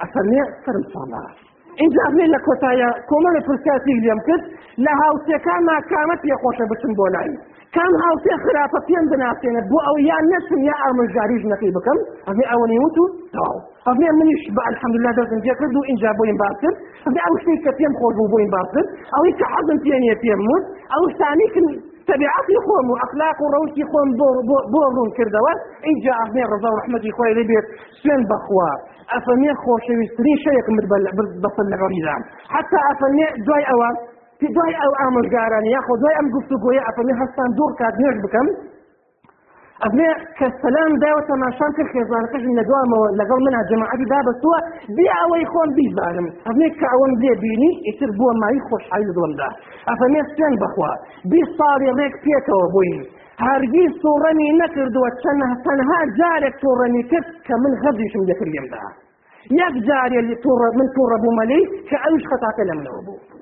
ئەسەرنێ 0.00 0.42
سرم 0.64 0.84
ساڵە 0.92 1.22
اینجا 1.80 2.06
بێ 2.14 2.24
لە 2.34 2.38
کۆتایە 2.46 2.88
کۆمەڵی 3.10 3.40
پرسیاسی 3.48 3.92
لێم 4.04 4.20
کرد 4.26 4.44
لە 4.84 4.92
هاوسەکان 5.00 5.60
ناکامەت 5.70 6.20
پێ 6.24 6.34
خۆشە 6.42 6.64
بچن 6.70 6.92
بۆ 6.98 7.06
لای. 7.14 7.30
کام 7.76 7.94
هاوسێ 8.04 8.34
خراپە 8.44 8.78
پێم 8.88 9.04
بناسێنە؟ 9.10 9.60
بۆ 9.70 9.78
ئەو 9.86 9.96
یا 10.08 10.18
نەچم 10.30 10.60
یا 10.68 10.76
ئامەژاریش 10.82 11.42
نەقی 11.52 11.70
بکەم؟ 11.76 11.98
ئەێ 12.28 12.44
ئەوەنی 12.50 12.78
وت 12.84 12.96
و 13.02 13.04
تاو. 13.34 13.56
ئەێ 13.86 14.10
منیش 14.18 14.42
بە 14.56 14.62
الحەمدللا 14.70 15.12
دەزم 15.18 15.40
پێ 15.44 15.52
کرد 15.60 15.74
و 15.76 15.82
اینجا 15.90 16.10
بۆیم 16.18 16.36
باسن 16.42 16.74
ئەێ 17.04 17.20
ئەو 17.26 17.34
شتێک 17.40 17.60
کە 17.64 17.72
پێم 17.78 17.92
خۆش 17.98 18.14
بوو 18.18 18.32
بۆیم 18.32 18.50
باسن 18.56 18.84
ئەوەی 19.14 19.32
کە 19.38 19.46
حەزم 19.52 19.78
پێنیە 19.84 20.14
پێم 20.22 20.40
وت 20.50 20.64
ئەو 20.92 21.04
شتانی 21.12 21.48
تەبیعاتی 22.10 22.56
خۆم 22.64 22.86
و 22.90 22.94
ئەخلاق 23.02 23.38
و 23.42 23.46
ڕەوتی 23.54 23.84
خۆم 23.90 24.08
بۆ 24.72 24.80
ڕوون 24.94 25.10
کردەوە. 25.18 25.52
اینجا 25.88 26.12
ئەێ 26.20 26.44
ڕزا 26.52 26.68
و 26.72 26.76
ڕحمەتی 26.78 27.12
خۆی 27.16 27.32
لێ 27.36 27.44
بێت. 27.50 27.66
سوێن 28.00 28.22
بەخوا. 28.30 28.70
ئەفەنێ 29.12 29.52
خۆشەویستترین 29.62 30.38
شەیەک 30.44 30.66
بەسەر 31.42 31.66
لە 31.72 31.76
ڕیدام 31.82 32.22
حتا 32.54 32.78
ئەفەنێ 32.88 33.26
دوای 33.46 33.64
ئەوە 33.70 33.88
ئەو 34.50 34.92
ئامۆژگارانی 35.00 35.70
یاخۆ 35.76 35.94
دوای 36.00 36.14
ئەم 36.18 36.28
گفتوگوۆیە 36.36 36.82
ئەفەرمی 36.86 37.14
هەستان 37.22 37.48
دوور 37.56 37.72
کات 37.80 37.94
نوێژ 38.02 38.18
بکەم 38.24 38.48
ئەبنێ 39.84 40.10
کە 40.38 40.46
سەلام 40.62 40.92
داوە 41.02 41.22
تەماشان 41.30 41.70
کرد 41.76 41.88
خێزانەکەشن 41.94 42.52
لە 42.58 42.64
دوامەوە 42.68 43.08
لەگەڵ 43.20 43.38
منە 43.46 43.60
جەماعەتی 43.70 44.06
دابەستووە 44.12 44.58
بێ 44.96 45.06
ئەوەی 45.16 45.44
خۆم 45.52 45.70
بیزانم 45.78 46.26
ئەبنێ 46.46 46.68
کە 46.78 46.86
ئەوەم 46.92 47.12
لێ 47.22 47.34
بینی 47.42 47.70
ئیتر 47.86 48.10
بووە 48.18 48.32
مای 48.42 48.60
خۆشحایی 48.68 49.06
لە 49.08 49.12
دومدا 49.16 49.48
ئەفەرمێ 49.88 50.22
سوێن 50.32 50.54
بخوا. 50.62 50.92
بی 51.30 51.40
ساڵی 51.56 51.90
ڕێک 51.98 52.14
پێکەوە 52.24 52.66
بووین. 52.74 53.02
هەرگیز 53.46 53.92
تووڕەنی 54.02 54.48
نەکردووە 54.60 55.08
چەند 55.22 55.42
تەنها 55.64 56.00
جارێک 56.18 56.54
تووڕەنی 56.62 57.02
کرد 57.10 57.28
کە 57.46 57.54
من 57.62 57.72
غەزیشم 57.82 58.22
لەکردێمدا 58.30 58.84
یەک 59.60 59.74
جارێ 59.88 60.20
من 60.78 60.88
تووڕە 60.94 61.18
بوومەلی 61.22 61.62
کە 61.88 61.96
ئەوش 62.04 62.24
خەتاکە 62.30 62.62
لە 62.68 62.74
منەوە 62.78 63.00
بوو. 63.06 63.41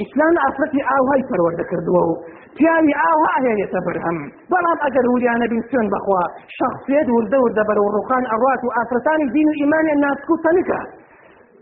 ئیسلام 0.00 0.34
ئافرەتی 0.42 0.80
ئاوهای 0.88 1.22
پەروەردە 1.30 1.64
کردووە 1.70 2.02
و 2.08 2.12
پیاوی 2.56 2.94
ئاوا 3.02 3.34
هێنێتە 3.44 3.80
بەرهەم 3.86 4.18
بەڵام 4.52 4.78
ئەگەر 4.84 5.06
وریانە 5.12 5.46
بین 5.52 5.62
سوێن 5.68 5.88
بخوا 5.94 6.22
شخصێت 6.58 7.08
وردە 7.14 7.38
وردە 7.44 7.62
بەرە 7.68 7.80
و 7.84 7.92
ڕوخان 7.96 8.24
ئەڕات 8.32 8.60
و 8.64 8.68
ئافرەتانی 8.76 9.26
دین 9.34 9.48
و 9.50 9.54
ئیمانیان 9.60 9.98
ناسک 10.04 10.30
و 10.30 10.36
تەنکە 10.44 10.80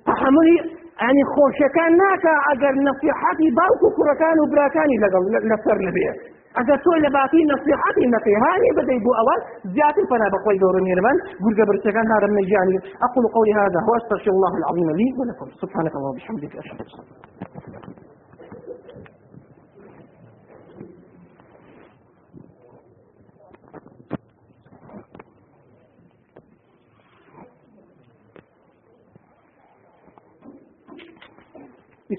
تحملی 0.09 0.57
ئەنی 1.03 1.25
خۆشەکان 1.33 1.92
ناکە 2.03 2.35
ئەگەر 2.49 2.75
نەسیحەتی 2.87 3.49
باوک 3.59 3.83
و 3.85 3.94
کوڕەکان 3.96 4.37
و 4.40 4.46
براکانی 4.53 4.96
لەگەڵ 5.05 5.22
لەسەر 5.51 5.79
نبێت 5.88 6.16
ئەگەر 6.59 6.79
تۆ 6.85 6.92
لە 7.05 7.11
باقی 7.16 7.42
نصیحەتی 7.53 8.07
نەکەی 8.14 8.37
هانی 8.42 8.70
بدەی 8.79 9.01
بۆ 9.05 9.12
ئەوە 9.18 9.37
زیاتر 9.75 10.05
فنا 10.11 10.29
بەخۆی 10.35 10.59
گەورە 10.62 10.81
میێرەبان 10.87 11.16
گورگە 11.42 11.64
برچەکان 11.68 12.07
هذا 12.14 12.27
من 12.33 12.38
الجانب 12.44 12.83
أقول 13.07 13.25
قولي 13.37 13.53
هذا 13.61 13.79
وأستغفر 13.88 14.31
الله 14.37 14.53
العظيم 14.61 14.88
لي 15.01 15.09
ولكم. 15.18 15.49
سبحانك 15.62 15.92
اللهم 15.96 16.14
وبحمدك. 16.16 16.53
أشهد 16.62 16.81
أن 16.81 17.45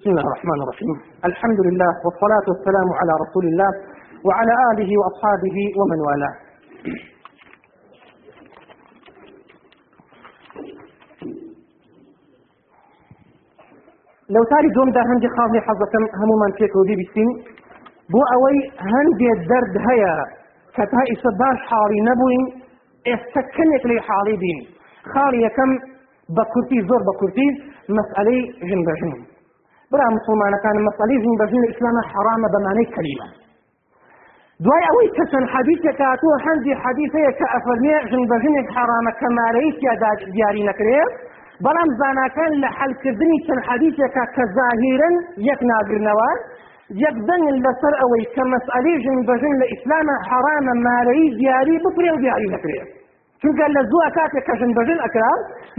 بسم 0.07 0.15
الله 0.15 0.29
الرحمن 0.31 0.59
الرحيم. 0.63 0.95
الحمد 1.29 1.59
لله 1.67 1.91
والصلاة 2.05 2.45
والسلام 2.51 2.87
على 2.99 3.13
رسول 3.23 3.45
الله 3.51 3.71
وعلى 4.27 4.53
آله 4.71 4.89
وأصحابه 4.99 5.57
ومن 5.79 5.99
والاه. 6.07 6.33
لو 14.35 14.43
تاري 14.51 14.69
دوم 14.77 14.89
دا 14.97 15.01
هندي 15.09 15.27
خاضي 15.37 15.59
حظكم 15.67 16.03
همو 16.21 16.35
من 16.43 16.51
فيكو 16.57 16.83
دي 16.89 16.95
بسين 17.01 17.29
بو 18.11 18.21
أوي 18.35 18.57
هندي 18.93 19.27
الدرد 19.37 19.75
هيا 19.89 20.15
كتها 20.75 21.03
إصباش 21.13 21.57
حالي 21.69 21.99
نبوين 22.09 22.43
استكنك 23.13 23.83
لي 23.85 23.97
حالي 24.07 24.35
بين 24.43 24.59
خالي 25.13 25.49
كم 25.57 25.69
بكرتي 26.37 26.77
زور 26.89 27.01
بكرتي 27.09 27.47
مسألة 27.97 28.37
جنب 28.69 28.89
جنب. 29.01 29.36
برا 29.91 30.07
مەسەلی 30.87 31.17
ژین 31.23 31.35
بەژین 31.41 31.61
لە 31.63 31.69
ئیسلامە 31.71 32.03
حرامە 32.11 32.47
بەمانەی 32.53 32.87
کەلیمە 32.95 33.27
دوای 34.65 34.83
ئەوەی 34.89 35.09
کەچەند 35.17 35.47
حەدیثێک 35.53 35.99
هاتووە 36.09 36.35
هەندی 36.45 36.73
حەدیثەیە 36.83 37.31
کە 37.39 37.45
ئەفەرمێ 37.53 37.95
ژن 38.09 38.23
بەژنێک 38.31 38.67
حرامە 38.75 39.11
کەمارەی 39.21 39.71
تیادا 39.79 40.11
دیاری 40.33 40.63
نەکرێت 40.69 41.11
بەڵام 41.65 41.89
زاناکان 41.99 42.51
لە 42.63 42.69
حەلکردنی 42.77 43.39
چەند 43.45 43.61
حەدیثێکە 43.67 44.23
کە 44.35 44.43
زاهیرن 44.55 45.15
یەک 45.49 45.59
ناگرنەوە 45.71 46.31
یەکدەنگ 47.03 47.45
لەسەر 47.65 47.93
ئەوەی 48.01 48.25
کە 48.33 48.43
مەسئلەی 48.53 48.97
ژن 49.03 49.19
بەژن 49.27 49.53
لە 49.61 49.65
ئیسلامە 49.71 50.15
حرامە 50.29 50.73
مارەی 50.85 51.27
دیاری 51.39 51.77
بکرێ 51.85 52.11
و 52.13 52.19
چونکە 53.41 53.65
لە 53.75 53.81
زووە 53.91 54.07
کاتێک 54.17 54.43
کە 54.47 54.53
ژن 54.59 54.71
بەژن 54.77 54.99
ئەکرا 55.05 55.33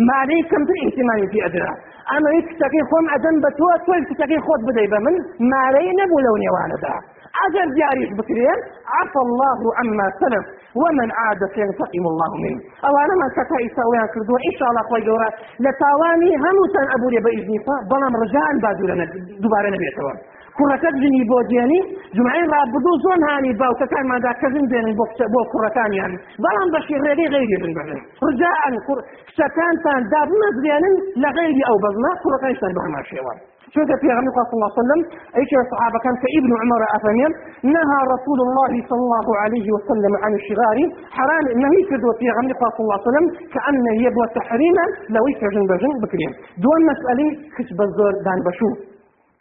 مارەی 0.09 0.43
کەمتر 0.51 0.77
ئیحتیمالی 0.83 1.29
پێ 1.33 1.41
ئەدرا 1.45 1.73
ئەمە 2.11 2.31
هیچ 2.37 2.47
کتەکەی 2.53 2.85
خۆم 2.91 3.07
ئەدەم 3.13 3.37
بە 3.45 3.51
تۆ 3.59 3.69
تۆی 3.87 4.03
کتەکەی 4.11 4.41
خۆت 4.47 4.61
بدەی 4.69 4.89
بە 4.93 4.99
من 5.07 5.17
مارەی 5.53 5.91
نەبوو 6.01 6.25
لەو 6.27 6.37
نێوانەدا 6.45 6.95
ئەگەر 7.39 7.69
دیاریش 7.77 8.11
بکرێن 8.19 8.61
عفى 8.99 9.21
الله 9.27 9.59
عما 9.79 10.07
سلف 10.21 10.45
ومن 10.81 11.09
عاد 11.21 11.43
فينتقم 11.55 12.05
الله 12.13 12.33
منه. 12.45 12.61
ئەوانە 12.85 13.15
من 13.21 13.31
کەتا 13.37 13.57
ئیساویان 13.65 14.09
کردووە 14.15 14.39
ئیشاءڵا 14.47 14.83
خۆی 14.89 15.03
گەورە 15.09 15.29
لە 15.65 15.71
تاوانی 15.83 16.33
هەمووتان 16.45 16.87
ئەبوورێ 16.93 17.21
بە 17.25 17.31
ئیزنیفا 17.37 17.77
بەڵام 17.91 18.15
ڕژان 18.23 18.55
بادوورە 18.65 18.95
دووبارە 19.43 19.69
نەبێتەوە 19.75 20.13
کوڕەکەت 20.59 20.95
ژنی 21.03 21.23
بۆ 21.31 21.39
دێنی 21.51 21.81
جمعی 22.17 22.45
ڕابدوو 22.53 22.93
زۆن 23.05 23.21
هانی 23.29 23.53
باوکەکانمادا 23.61 24.33
کەزن 24.41 24.65
دێنن 24.73 24.95
بۆ 25.35 25.41
کوڕەکانیان 25.53 26.13
بەڵام 26.43 26.69
بەشی 26.75 26.97
ڕێری 27.05 27.27
غیری 27.35 27.57
بن 27.63 27.73
بەن 27.77 27.89
ڕجاان 28.25 28.75
کچەکانتان 28.87 30.01
دابمەزرێنن 30.13 30.95
لە 31.23 31.29
غیری 31.39 31.63
ئەو 31.69 31.77
بەزنا 31.85 32.13
کوڕەکانیشتان 32.23 32.73
بەهەما 32.77 33.03
شێوە 33.11 33.35
شوف 33.75 33.91
في 34.03 34.09
غني 34.17 34.31
صلى 34.35 34.57
الله 34.57 34.71
عليه 34.73 34.83
وسلم 34.83 35.01
إيش 35.39 35.51
الصحابة 35.65 35.99
كان 36.05 36.15
كابن 36.23 36.53
عمر 36.63 36.83
افهمين 36.97 37.33
نهى 37.75 37.99
رسول 38.15 38.39
الله 38.47 38.73
صلى 38.91 39.03
الله 39.07 39.29
عليه 39.43 39.67
وسلم 39.77 40.13
عن 40.25 40.33
الشغار 40.41 40.79
حرام 41.17 41.45
إنه 41.55 41.71
يكدوا 41.81 42.13
في 42.21 42.27
غني 42.37 42.53
صلى 42.61 42.85
الله 42.85 42.99
عليه 42.99 43.09
وسلم 43.11 43.27
كأنه 43.55 43.95
يبوى 44.07 44.27
تحريما 44.39 44.85
لو 45.17 45.25
يكجن 45.33 45.65
بجن 45.71 45.93
بكريم. 46.03 46.33
دون 46.65 46.81
مسألة 46.91 47.29
كسب 47.57 47.79
الزور 47.87 48.13
دان 48.27 48.41
بشوف 48.47 48.88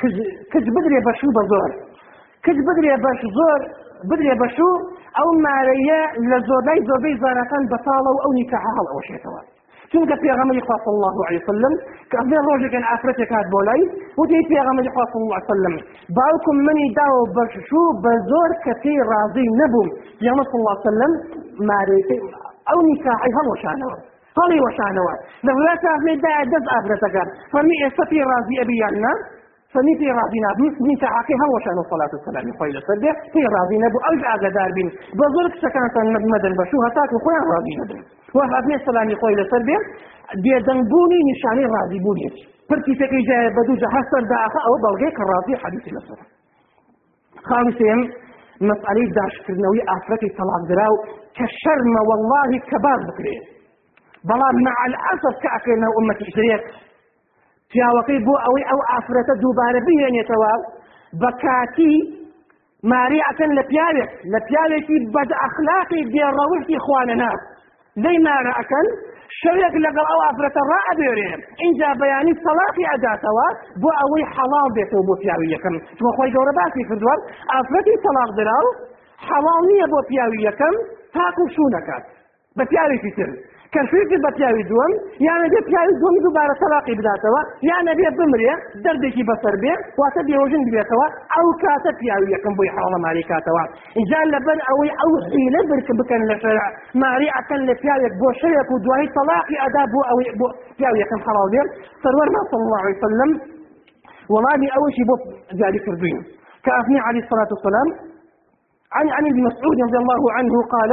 کچ 0.01 0.65
بدرێ 0.75 0.99
بەشوو 1.07 1.36
بە 1.38 1.43
زۆر 1.51 1.71
کچ 2.45 2.57
بدرێ 2.67 2.95
بەش 3.05 3.21
زۆر 3.38 3.62
بدرێ 4.10 4.33
بەشوو 4.41 4.71
ئەو 5.17 5.29
مارەیە 5.45 6.01
لە 6.29 6.38
زۆربەی 6.47 6.79
زۆربەی 6.89 7.15
زارەکان 7.23 7.63
بەتاڵە 7.71 8.12
و 8.15 8.19
ئەو 8.23 8.31
نیکە 8.38 8.57
هەڵ 8.65 8.88
ئەوشێتەوە 8.91 9.41
چونکە 9.91 10.15
پێغەمەری 10.23 10.62
خوا 10.67 10.77
صلی 10.83 10.95
الله 10.97 11.17
عليه 11.27 11.41
وسلم؟ 11.43 11.73
کە 12.10 12.15
ئەبێ 12.21 12.38
ڕۆژێکن 12.47 12.83
ئافرەتێک 12.89 13.31
هات 13.36 13.47
بۆ 13.53 13.60
لای 13.67 13.83
وتی 14.19 14.41
پێغەمەری 14.51 14.89
خوا 14.93 15.05
صلی 15.12 15.23
الله 15.25 15.39
عليه 15.39 15.51
وسلم. 15.53 15.75
منی 16.65 16.88
داوە 16.99 17.21
بەشوو 17.38 17.86
بە 18.03 18.13
زۆر 18.31 18.51
کە 18.63 18.73
پێی 18.83 18.99
ڕازی 19.10 19.45
نەبووم 19.60 19.89
پێغەمە 20.19 20.43
صلی 20.49 20.60
الله 20.62 20.75
عليه 20.77 20.88
وسلم 20.89 21.12
مارەیەکەی 21.69 22.21
ئەو 22.69 22.79
نیکاحی 22.89 23.31
هەڵوەشانەوە 23.38 23.97
هەڵی 24.39 24.60
وەشانەوە 24.65 25.13
لە 25.45 25.51
وڵاتە 25.57 25.88
ئەفرێدا 25.93 26.31
دەست 26.53 26.67
ئافرەتەکان 26.73 27.27
فەرمی 27.51 27.77
ئێستا 27.83 28.03
پێی 28.12 28.23
ڕازی 28.29 28.55
ئەبییان 28.62 28.95
نه 29.05 29.13
فني 29.73 29.93
في 29.99 30.08
راضينا 30.19 30.49
من 30.88 30.95
تعاقي 31.03 31.36
هو 31.43 31.53
شان 31.65 31.77
الصلاة 31.86 32.12
والسلام 32.15 32.45
خوي 32.60 32.69
لسده 32.77 33.12
في 33.34 33.41
راضينا 33.58 33.88
بو 33.93 33.99
أوج 34.10 34.21
أقدار 34.34 34.69
بين 34.77 34.89
بزرك 35.19 35.53
سكانت 35.63 35.95
مدن 36.34 36.53
بشو 36.60 36.77
هتاك 36.86 37.10
وخويا 37.15 37.41
راضينا 37.56 37.84
بين 37.89 38.03
وهذا 38.36 38.75
السلام 38.82 39.08
خوي 39.21 39.34
لسده 39.39 39.77
دي 40.43 40.51
دنبوني 40.67 41.19
نشاني 41.30 41.65
راضي 41.75 41.99
بوني. 42.06 42.27
بركي 42.69 42.93
تكي 43.01 43.21
جاي 43.30 43.49
بدو 43.58 43.73
جهستر 43.84 44.21
داخل 44.34 44.62
أو 44.67 44.73
بلغيك 44.84 45.15
الراضي 45.23 45.53
حديث 45.63 45.84
لسده 45.95 46.25
خامسين 47.49 47.99
مسألة 48.71 49.06
داش 49.17 49.34
كرنوي 49.45 49.80
آفرتي 49.95 50.27
طلاق 50.38 50.63
دراو. 50.69 50.93
كشرم 51.38 51.93
والله 52.10 52.49
كبار 52.69 52.99
بكري. 53.08 53.36
بلا 54.30 54.49
مع 54.67 54.77
الأسف 54.89 55.34
كأكلنا 55.43 55.88
أمة 55.99 56.17
إسرائيل. 56.27 56.62
پیاوەکەی 57.71 58.19
بۆ 58.27 58.36
ئەوەی 58.43 58.65
ئەو 58.69 58.80
ئافرەتە 58.89 59.34
دووبارە 59.41 59.80
بهێنێتەوە 59.88 60.53
بەکاتی 61.21 61.95
ماری 62.91 63.19
ئەکەن 63.27 63.51
لە 63.58 63.63
پیاوێک 63.69 64.12
لە 64.34 64.39
پیاوێکی 64.47 64.97
بەد 65.15 65.30
ئەخلاقی 65.41 66.01
بێڕەوشی 66.13 66.77
خوانە 66.86 67.15
ناس 67.23 67.41
لەی 68.03 68.17
مارە 68.25 68.51
ئەەکەن 68.58 68.88
شەوێک 69.41 69.75
لەگەڵ 69.86 70.06
ئەو 70.12 70.19
ئافرەتە 70.25 70.62
ڕائبێرێ 70.71 71.30
اینجا 71.63 71.89
بەیانی 72.01 72.34
سەڵاقی 72.43 72.86
ئەداتەوە 72.91 73.47
بۆ 73.82 73.89
ئەوەی 73.99 74.25
حەڵاڵ 74.34 74.67
بێتەوە 74.75 75.03
بۆ 75.08 75.13
پیاوی 75.21 75.49
یەکەم. 75.56 75.75
چۆ 75.97 76.08
خۆی 76.15 76.32
گەورە 76.36 76.53
باسی 76.60 76.84
کردووە. 76.89 77.15
ئافرەتی 77.53 77.95
سەڵاق 78.06 78.30
دراو 78.38 78.67
حەڵاڵ 79.27 79.62
نییە 79.69 79.88
بۆ 79.93 79.99
پیاوی 80.10 80.39
یەکەم 80.49 80.75
تاکو 81.15 81.43
شوونەکات 81.56 82.03
بە 82.58 82.63
پیاوێکی 82.71 83.12
تر. 83.17 83.30
کەفێکی 83.73 84.17
بە 84.23 84.30
پیاوی 84.38 84.63
دووەم 84.69 84.93
یانە 85.27 85.47
بێ 85.53 85.60
پیاوی 85.67 85.93
دومی 86.01 86.19
دووبارە 86.25 86.56
تەلاقی 86.62 86.95
بداتەوە 86.99 87.41
یانە 87.69 87.93
بێ 87.99 88.10
بمرێ 88.17 88.53
دەردێکی 88.84 89.23
بەسەر 89.30 89.56
بێ 89.63 89.73
واتە 89.99 90.21
بێوەژن 90.27 90.62
بێتەوە 90.75 91.08
ئەو 91.34 91.47
کاتە 91.63 91.91
پیاوی 91.99 92.30
یەکەم 92.36 92.53
بۆی 92.58 92.69
حاڵە 92.75 92.97
ماری 93.06 93.23
کاتەوە 93.32 93.63
اینجا 93.97 94.19
لەبەر 94.34 94.58
ئەوەی 94.67 94.91
ئەو 94.99 95.12
حیلە 95.32 95.62
برک 95.69 95.89
بکەن 95.99 96.21
لە 96.30 96.36
شەرع 96.43 96.67
ماری 97.01 97.30
ئەکەن 97.36 97.62
لە 97.69 97.73
پیاوێک 97.82 98.13
بۆ 98.21 98.30
شەوێک 98.41 98.69
و 98.71 98.77
دوای 98.86 99.08
تەلاقی 99.17 99.58
ئەدا 99.63 99.84
بۆ 99.93 100.01
ئەوەی 100.10 100.30
بۆ 100.39 100.47
پیاوی 100.77 100.99
یەکەم 101.03 101.21
حەڵاو 101.25 101.47
بێ 101.53 101.62
سەروەرما 102.03 102.41
صلی 102.49 102.63
الله 102.67 102.82
عليه 102.84 102.97
وسلم 102.99 103.32
وڵامی 104.34 104.67
ئەوەشی 104.73 105.03
بۆ 105.10 105.15
جاری 105.60 105.80
کردوین 105.86 106.19
كأثني 106.65 106.99
عليه 107.08 107.21
الصلاة 107.25 107.49
والسلام 107.56 107.88
عن 108.97 109.06
عن 109.15 109.23
ابن 109.32 109.39
مسعود 109.47 109.77
رضي 109.86 109.97
الله 110.03 110.21
عنه 110.38 110.53
قال 110.73 110.91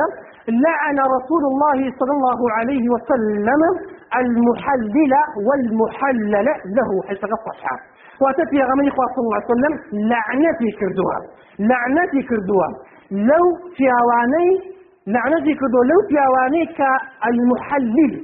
لعن 0.48 0.98
رسول 1.16 1.42
الله 1.50 1.78
صلى 1.98 2.12
الله 2.18 2.40
عليه 2.58 2.84
وسلم 2.94 3.62
المحلل 4.20 5.12
والمحلل 5.46 6.46
له 6.76 6.90
حيث 7.08 7.24
الصحة 7.24 7.76
وتفي 8.22 8.58
غمني 8.68 8.90
صلى 8.90 9.24
الله 9.24 9.36
عليه 9.36 9.52
وسلم 9.54 9.74
لعنتي 10.10 10.68
كردوها. 10.80 11.20
لعنتي 11.58 12.22
كردوها. 12.28 12.70
لو 13.10 13.44
في 13.76 13.84
اواني 14.00 14.48
لعنتي 15.06 15.54
كردوها. 15.60 15.84
لو 15.92 16.00
في 16.08 16.16
اواني 16.28 16.62
كالمحلل. 16.78 18.14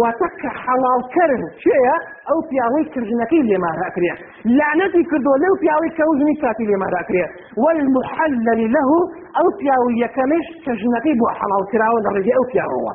وأتك 0.00 0.40
حلال 0.62 1.00
كرن 1.14 1.42
شيء؟ 1.64 1.86
أو 2.30 2.36
بياوي 2.50 2.82
كرجنكي 2.94 3.38
اللي 3.40 3.58
ما 3.64 3.70
رأكريا. 3.82 4.14
لعنتي 4.58 5.02
كردو 5.10 5.32
لو 5.44 5.52
بياوي 5.62 5.88
كوزني 5.98 6.34
كاتي 6.42 6.62
اللي 6.66 6.76
ما 6.82 6.86
رأكريا. 6.96 7.28
والمحلل 7.64 8.60
له 8.76 8.90
ئەو 9.36 9.48
پیاوە 9.58 9.90
یەکەمیش 10.04 10.46
کە 10.64 10.72
ژنەکەی 10.80 11.14
بۆ 11.20 11.26
حەڵاوکراوە 11.38 11.98
لە 12.04 12.10
ڕێگەی 12.16 12.36
ئەو 12.38 12.46
پیاوەوە. 12.52 12.92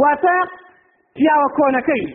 واتە 0.00 0.36
پیاوە 1.16 1.48
کۆنەکەی. 1.58 2.06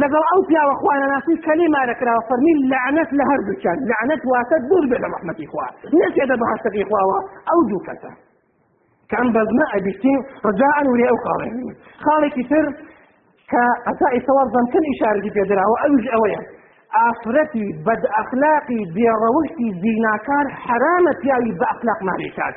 لەگەڵ 0.00 0.24
ئەو 0.30 0.40
پیاوە 0.48 0.74
خوانەناسی 0.80 1.34
کەلیمارە 1.46 1.94
کراوە 2.00 2.22
فەرمی 2.28 2.54
لعنەت 2.72 3.10
لە 3.18 3.24
هەردووچان 3.30 3.78
لعنەت 3.90 4.22
واتە 4.30 4.56
دوور 4.68 4.84
بێ 4.90 4.98
لە 5.04 5.08
ڕحمەتی 5.14 5.46
خوا. 5.50 5.66
نەچێتە 6.00 6.34
بە 6.40 6.46
هەستەکەی 6.52 6.84
خواوە 6.90 7.18
ئەو 7.48 7.60
دوو 7.68 7.82
کەسە 7.88 8.12
کەم 9.12 9.26
بەزمە 9.34 9.66
ئەبیستین 9.72 10.18
ڕجاعن 10.46 10.86
وری 10.92 11.04
ئەو 11.10 11.18
خاڵێ. 11.24 11.48
خاڵێکی 12.04 12.44
تر 12.50 12.64
کە 13.50 13.62
ئەتا 13.86 14.08
ئیسەوە 14.14 14.42
زەمکن 14.54 14.84
ئیشارەتی 14.90 15.30
پێدراوە 15.36 15.76
ئەوش 15.82 16.06
ئەوەیە. 16.12 16.40
ئافرەتی 16.96 17.66
بەد 17.86 18.02
ئەخلاقی 18.16 18.80
بێڕەوشتی 18.94 19.68
زیناکار 19.82 20.46
حرامە 20.64 21.12
پیاوی 21.20 21.52
بە 21.60 21.66
ئەخلاق 21.70 22.00
ماریکات 22.08 22.54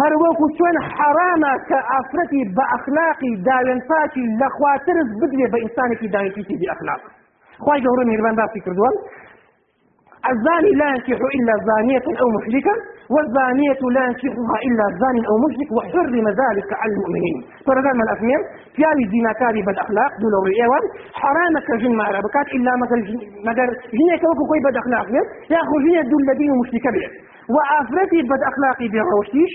هەر 0.00 0.12
وەکو 0.22 0.46
چۆن 0.58 0.76
حرامە 0.96 1.52
کە 1.68 1.78
ئافرەتی 1.90 2.42
بە 2.56 2.64
ئەخلاقی 2.72 3.32
داوێن 3.46 3.80
پاکی 3.88 4.24
لەخواترس 4.40 5.10
بدرێ 5.20 5.46
بە 5.52 5.58
ئینسانێکی 5.62 6.08
داوێتیی 6.14 6.58
بی 6.60 6.66
ئەخلاق 6.72 7.02
خی 7.64 7.80
گەورە 7.84 8.04
میێربان 8.08 8.34
باسی 8.40 8.60
کردووە. 8.66 8.90
الزاني 10.30 10.72
لا 10.80 10.88
ينكح 10.94 11.20
إلا 11.36 11.54
زانية 11.68 12.06
أو 12.20 12.26
مشركة 12.36 12.74
والزانية 13.14 13.80
لا 13.96 14.02
ينكحها 14.08 14.56
إلا 14.68 14.84
زان 15.00 15.16
أو 15.30 15.34
مشرك 15.44 15.68
وحرم 15.76 16.26
ذلك 16.42 16.68
على 16.80 16.90
المؤمنين. 16.94 17.36
فرقان 17.66 17.94
من 17.98 18.04
الأثنين 18.08 18.40
في 18.74 18.80
هذه 18.88 19.02
الزنا 19.06 19.32
كاري 19.40 19.62
بالأخلاق 19.66 20.10
دول 20.22 20.34
رئيوان 20.50 20.84
حرامك 21.22 21.68
جن 21.82 21.92
مع 22.00 22.06
ربكات 22.18 22.46
إلا 22.56 22.72
مثل 22.82 22.98
مدر 23.48 23.68
جنية 23.96 24.16
كوكو 24.22 24.42
كوي 24.50 24.60
بد 24.66 24.76
أخلاق 24.82 25.06
يأخذ 25.54 25.78
جنية 25.84 26.02
دول 26.12 26.22
الذين 26.26 26.50
مشركة 26.62 26.90
به 26.96 27.06
وآفرتي 27.54 28.18
بد 28.32 28.42
أخلاقي 28.50 28.86
بروشتيش 28.94 29.52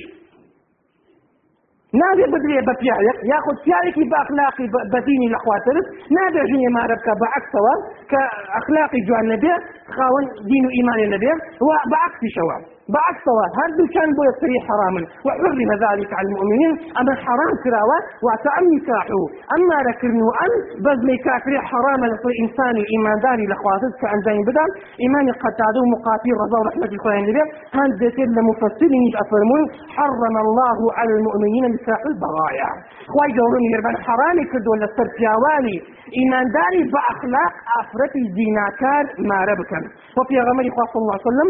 نادي 2.02 2.24
بدري 2.34 2.58
ببيعك 2.68 3.18
ياخذ 3.32 3.56
بيعك 3.66 3.98
بأخلاقي 4.12 4.66
بديني 4.94 5.28
لاخواترس 5.34 5.86
نادي 6.18 6.42
جني 6.52 6.68
ما 6.76 6.82
ربك 6.92 7.08
بعكسوا 7.22 7.76
كأخلاقي 8.12 9.00
النبي 9.24 9.52
خاون 9.98 10.24
دين 10.50 10.64
وإيمان 10.68 11.00
النبي 11.08 11.32
وبعكس 11.68 12.22
شواب 12.38 12.76
بعكس 12.94 13.22
سواء 13.30 13.50
هل 13.60 13.70
كان 13.96 14.10
بو 14.18 14.24
يصري 14.30 14.58
حراما 14.68 15.02
وحرم 15.26 15.70
ذلك 15.86 16.10
على 16.18 16.28
المؤمنين. 16.30 16.72
أما 17.00 17.14
حرام 17.26 17.52
كراوة 17.64 17.98
وتأم 18.26 18.66
نكاحه. 18.76 19.22
أما 19.56 19.78
لكنه 19.88 20.28
ان 20.44 20.52
بزمي 20.86 21.18
كافري 21.26 21.60
حراما 21.70 22.06
لصر 22.12 22.32
إنسان 22.44 22.76
ايمان 22.92 23.18
داري 23.26 23.46
لاخواترس 23.52 23.94
كأن 24.02 24.20
زين 24.28 24.42
بدل 24.50 24.70
ايمان 25.04 25.26
قد 25.44 25.54
تعدو 25.60 25.82
مقاتل 25.96 26.34
رضا 26.44 26.58
ورحمة 26.62 26.92
الخوان 26.96 27.18
النبي. 27.24 27.44
هل 27.78 27.90
ديتر 28.02 28.28
لمفسرين 28.38 29.04
أفرمون 29.24 29.64
حرم 29.96 30.36
الله 30.46 30.78
على 30.98 31.12
المؤمنين 31.18 31.64
نكاح 31.74 32.02
البرايا 32.12 32.70
خواي 33.12 33.30
جوروني 33.38 33.68
يربان 33.76 33.96
حرامي 34.06 34.44
كدو 34.52 34.72
لسر 34.82 35.08
بياواني 35.18 35.78
إيمان 36.20 36.46
داري 36.58 36.82
بأخلاق 36.94 37.54
افرتي 37.80 38.24
زيناكار 38.38 39.04
ما 39.30 39.38
ربكن 39.78 39.92
وفي 40.18 40.36
غمري 40.48 40.70
صلى 40.76 41.02
الله 41.04 41.18
عليه 41.18 41.30
وسلم 41.32 41.50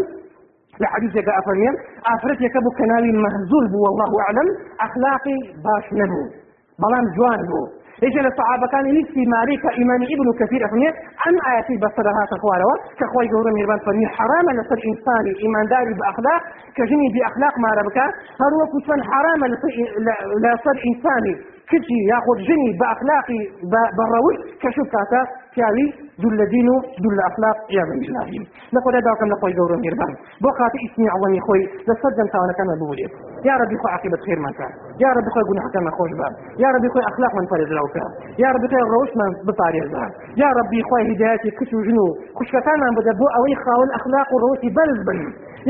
لحديث 0.82 1.12
جاء 1.26 1.38
فرميان 1.46 1.74
افرت 2.14 2.40
يكبو 2.46 2.70
كنالي 2.78 3.10
مهزول 3.24 3.64
بو 3.72 3.78
والله 3.86 4.10
أعلم. 4.24 4.48
أخلاقي 4.86 5.38
باش 5.66 5.86
نبو 6.00 6.22
بلان 6.82 7.04
جوان 7.16 7.40
بو. 7.50 7.60
إيش 8.04 8.14
الصحابة 8.30 8.66
كان 8.72 8.86
نفسي 8.98 9.22
مالك 9.34 9.62
إمام 9.82 10.00
ابن 10.14 10.26
كثير 10.40 10.60
أفنية 10.68 10.90
أن 11.28 11.34
آياتي 11.50 11.74
بصدها 11.84 12.22
تخواروا 12.32 12.74
كخوي 12.98 13.26
جورا 13.32 13.50
ميربان 13.56 13.78
فرمي 13.86 14.06
حرام 14.16 14.46
لصر 14.58 14.78
إنساني 14.90 15.32
إيمان 15.42 15.64
داري 15.72 15.92
بأخلاق 16.00 16.42
كجني 16.76 17.06
بأخلاق 17.14 17.54
ما 17.64 17.70
ربكا 17.80 18.06
هو 18.54 18.60
كتفن 18.72 19.00
حرام 19.10 19.40
لصر 20.44 20.76
إنساني 20.90 21.34
كتي 21.70 21.98
يأخذ 22.10 22.38
جني 22.48 22.70
بأخلاقي 22.80 23.40
بروش 23.98 24.36
كشوف 24.62 24.86
كاتا 24.94 25.22
پیاوی 25.56 25.86
دوول 26.22 26.34
لە 26.40 26.46
دین 26.54 26.68
و 26.68 26.76
دوول 27.02 27.14
لە 27.18 27.24
ئەخلاق 27.26 27.56
یاغم 27.78 27.98
بالله 28.02 28.46
لەخۆ 28.74 28.88
داکەم 29.08 29.28
لە 29.32 29.36
خۆی 29.40 29.54
گەورە 29.58 29.76
میێربان 29.82 30.12
بۆ 30.42 30.50
خاتی 30.58 30.78
ئیسمی 30.84 31.08
عڵەمی 31.14 31.40
خۆی 31.46 31.64
لە 31.88 31.94
سەر 32.00 32.12
جەنتاوانەکانە 32.18 32.74
ببولێت 32.80 33.12
یا 33.48 33.54
ربی 33.60 33.76
خۆ 33.80 33.86
عاقبەت 33.94 34.20
خێرمان 34.26 34.52
کە 34.58 34.68
یا 35.02 35.10
ربی 35.16 35.30
خۆی 35.34 35.44
گوناحەکانمان 35.50 35.94
خۆش 35.98 36.12
بە 36.20 36.28
یا 36.62 36.68
ربی 36.74 36.88
خۆی 36.92 37.04
ئەخلاقمان 37.08 37.46
پارێزراو 37.50 37.88
کە 37.94 38.04
یا 38.42 38.48
ربی 38.54 38.68
خۆی 38.70 38.84
ڕەوشمان 38.92 39.30
بپارێزە 39.46 40.04
یا 40.42 40.48
ربی 40.58 40.80
خۆی 40.88 41.04
هدایەتی 41.10 41.50
کچ 41.58 41.70
و 41.74 41.84
ژن 41.86 41.98
و 42.04 42.06
خوشکەکانمان 42.38 42.92
بدە 42.98 43.12
بۆ 43.20 43.26
ئەوەی 43.34 43.56
خاون 43.62 43.88
ئەخلاق 43.96 44.28
و 44.32 44.36
ڕەوشی 44.42 44.70
بەرز 44.76 45.00
بن 45.06 45.20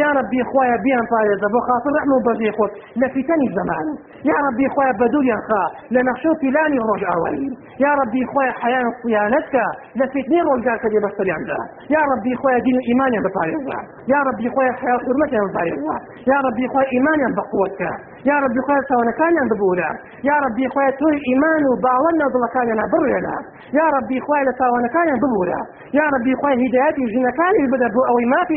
يا 0.03 0.09
ربي 0.19 0.41
خويا 0.51 0.77
بيان 0.85 1.05
فارزة 1.13 1.47
بو 1.55 1.61
خاطر 1.69 1.91
رحمة 1.99 2.15
وبرزي 2.19 2.51
خود 2.59 2.71
لفتن 3.01 3.41
الزمان 3.49 3.87
يا 4.31 4.37
ربي 4.47 4.67
خويا 4.75 4.93
بدول 5.01 5.25
ينخا 5.33 5.65
لنخشو 5.95 6.33
تلاني 6.43 6.79
رجع 6.93 7.09
أولين 7.19 7.53
يا 7.85 7.93
ربي 8.01 8.23
خويا 8.33 8.53
حياة 8.63 8.87
صيانتك 9.03 9.55
لفتنين 9.99 10.45
رجع 10.57 10.75
كدي 10.83 10.99
بستري 11.05 11.31
عندها 11.39 11.65
يا 11.95 12.03
ربي 12.13 12.33
خويا 12.41 12.59
دين 12.67 12.79
إيمان 12.91 13.13
بفارزة 13.25 13.79
يا 14.13 14.21
ربي 14.29 14.47
خويا 14.55 14.73
حياة 14.81 14.99
حرمة 15.07 15.33
بفارزة 15.49 15.95
يا 16.33 16.39
ربي 16.47 16.65
خويا 16.73 16.87
إيمان 16.97 17.21
بقوتك 17.39 17.83
يا 18.31 18.37
ربي 18.45 18.61
خويا 18.67 18.81
سوانا 18.91 19.13
كان 19.21 19.37
ببولا 19.51 19.91
يا 20.29 20.37
ربي 20.45 20.65
خويا 20.75 20.91
توي 21.01 21.17
إيمان 21.31 21.63
وباونا 21.71 22.27
ضلكان 22.35 22.69
برنا 22.93 23.35
يا 23.79 23.87
ربي 23.97 24.17
خويا 24.27 24.43
لسوانا 24.49 24.89
كان 24.97 25.09
ببولا 25.23 25.61
يا 25.99 26.05
ربي 26.15 26.33
خويا 26.41 26.57
هداياتي 26.65 27.05
جنكاني 27.15 27.63
بدأ 27.73 27.89
أو 28.11 28.17
ما 28.33 28.41
في 28.49 28.57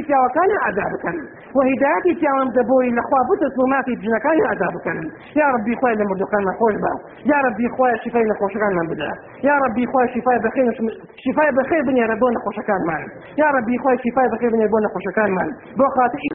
وهدايتي 1.58 2.12
تيام 2.22 2.48
دبوي 2.58 2.90
لخوا 2.98 3.22
بوت 3.28 3.42
سوماتي 3.58 3.94
بجنكان 4.00 4.36
يا 4.42 4.48
عذاب 4.54 4.74
كان 4.86 4.98
يا 5.42 5.48
ربي 5.56 5.74
خويا 5.80 5.96
لما 6.00 6.16
دوكان 6.22 6.44
خوش 6.60 6.76
با 6.84 6.92
يا 7.32 7.38
ربي 7.46 7.66
خويا 7.76 7.96
شفاي 8.04 8.24
نخوش 8.32 8.54
كان 8.62 8.74
من 8.80 8.88
بدا 8.92 9.12
يا 9.50 9.56
ربي 9.64 9.84
خويا 9.92 10.08
شفاي 10.14 10.38
بخير 10.46 10.68
شفاي 11.26 11.50
بخير 11.60 11.82
بني 11.88 12.02
ربون 12.12 12.34
خوش 12.46 12.58
كان 12.70 12.82
مان 12.90 13.04
يا 13.42 13.48
ربي 13.58 13.76
خويا 13.84 13.98
شفاي 14.06 14.28
بخير 14.34 14.50
بني 14.54 14.64
ربون 14.70 14.84
خوش 14.94 15.06
كان 15.18 15.30
مان 15.38 15.50
بو 15.80 15.86
خاطر 15.98 16.20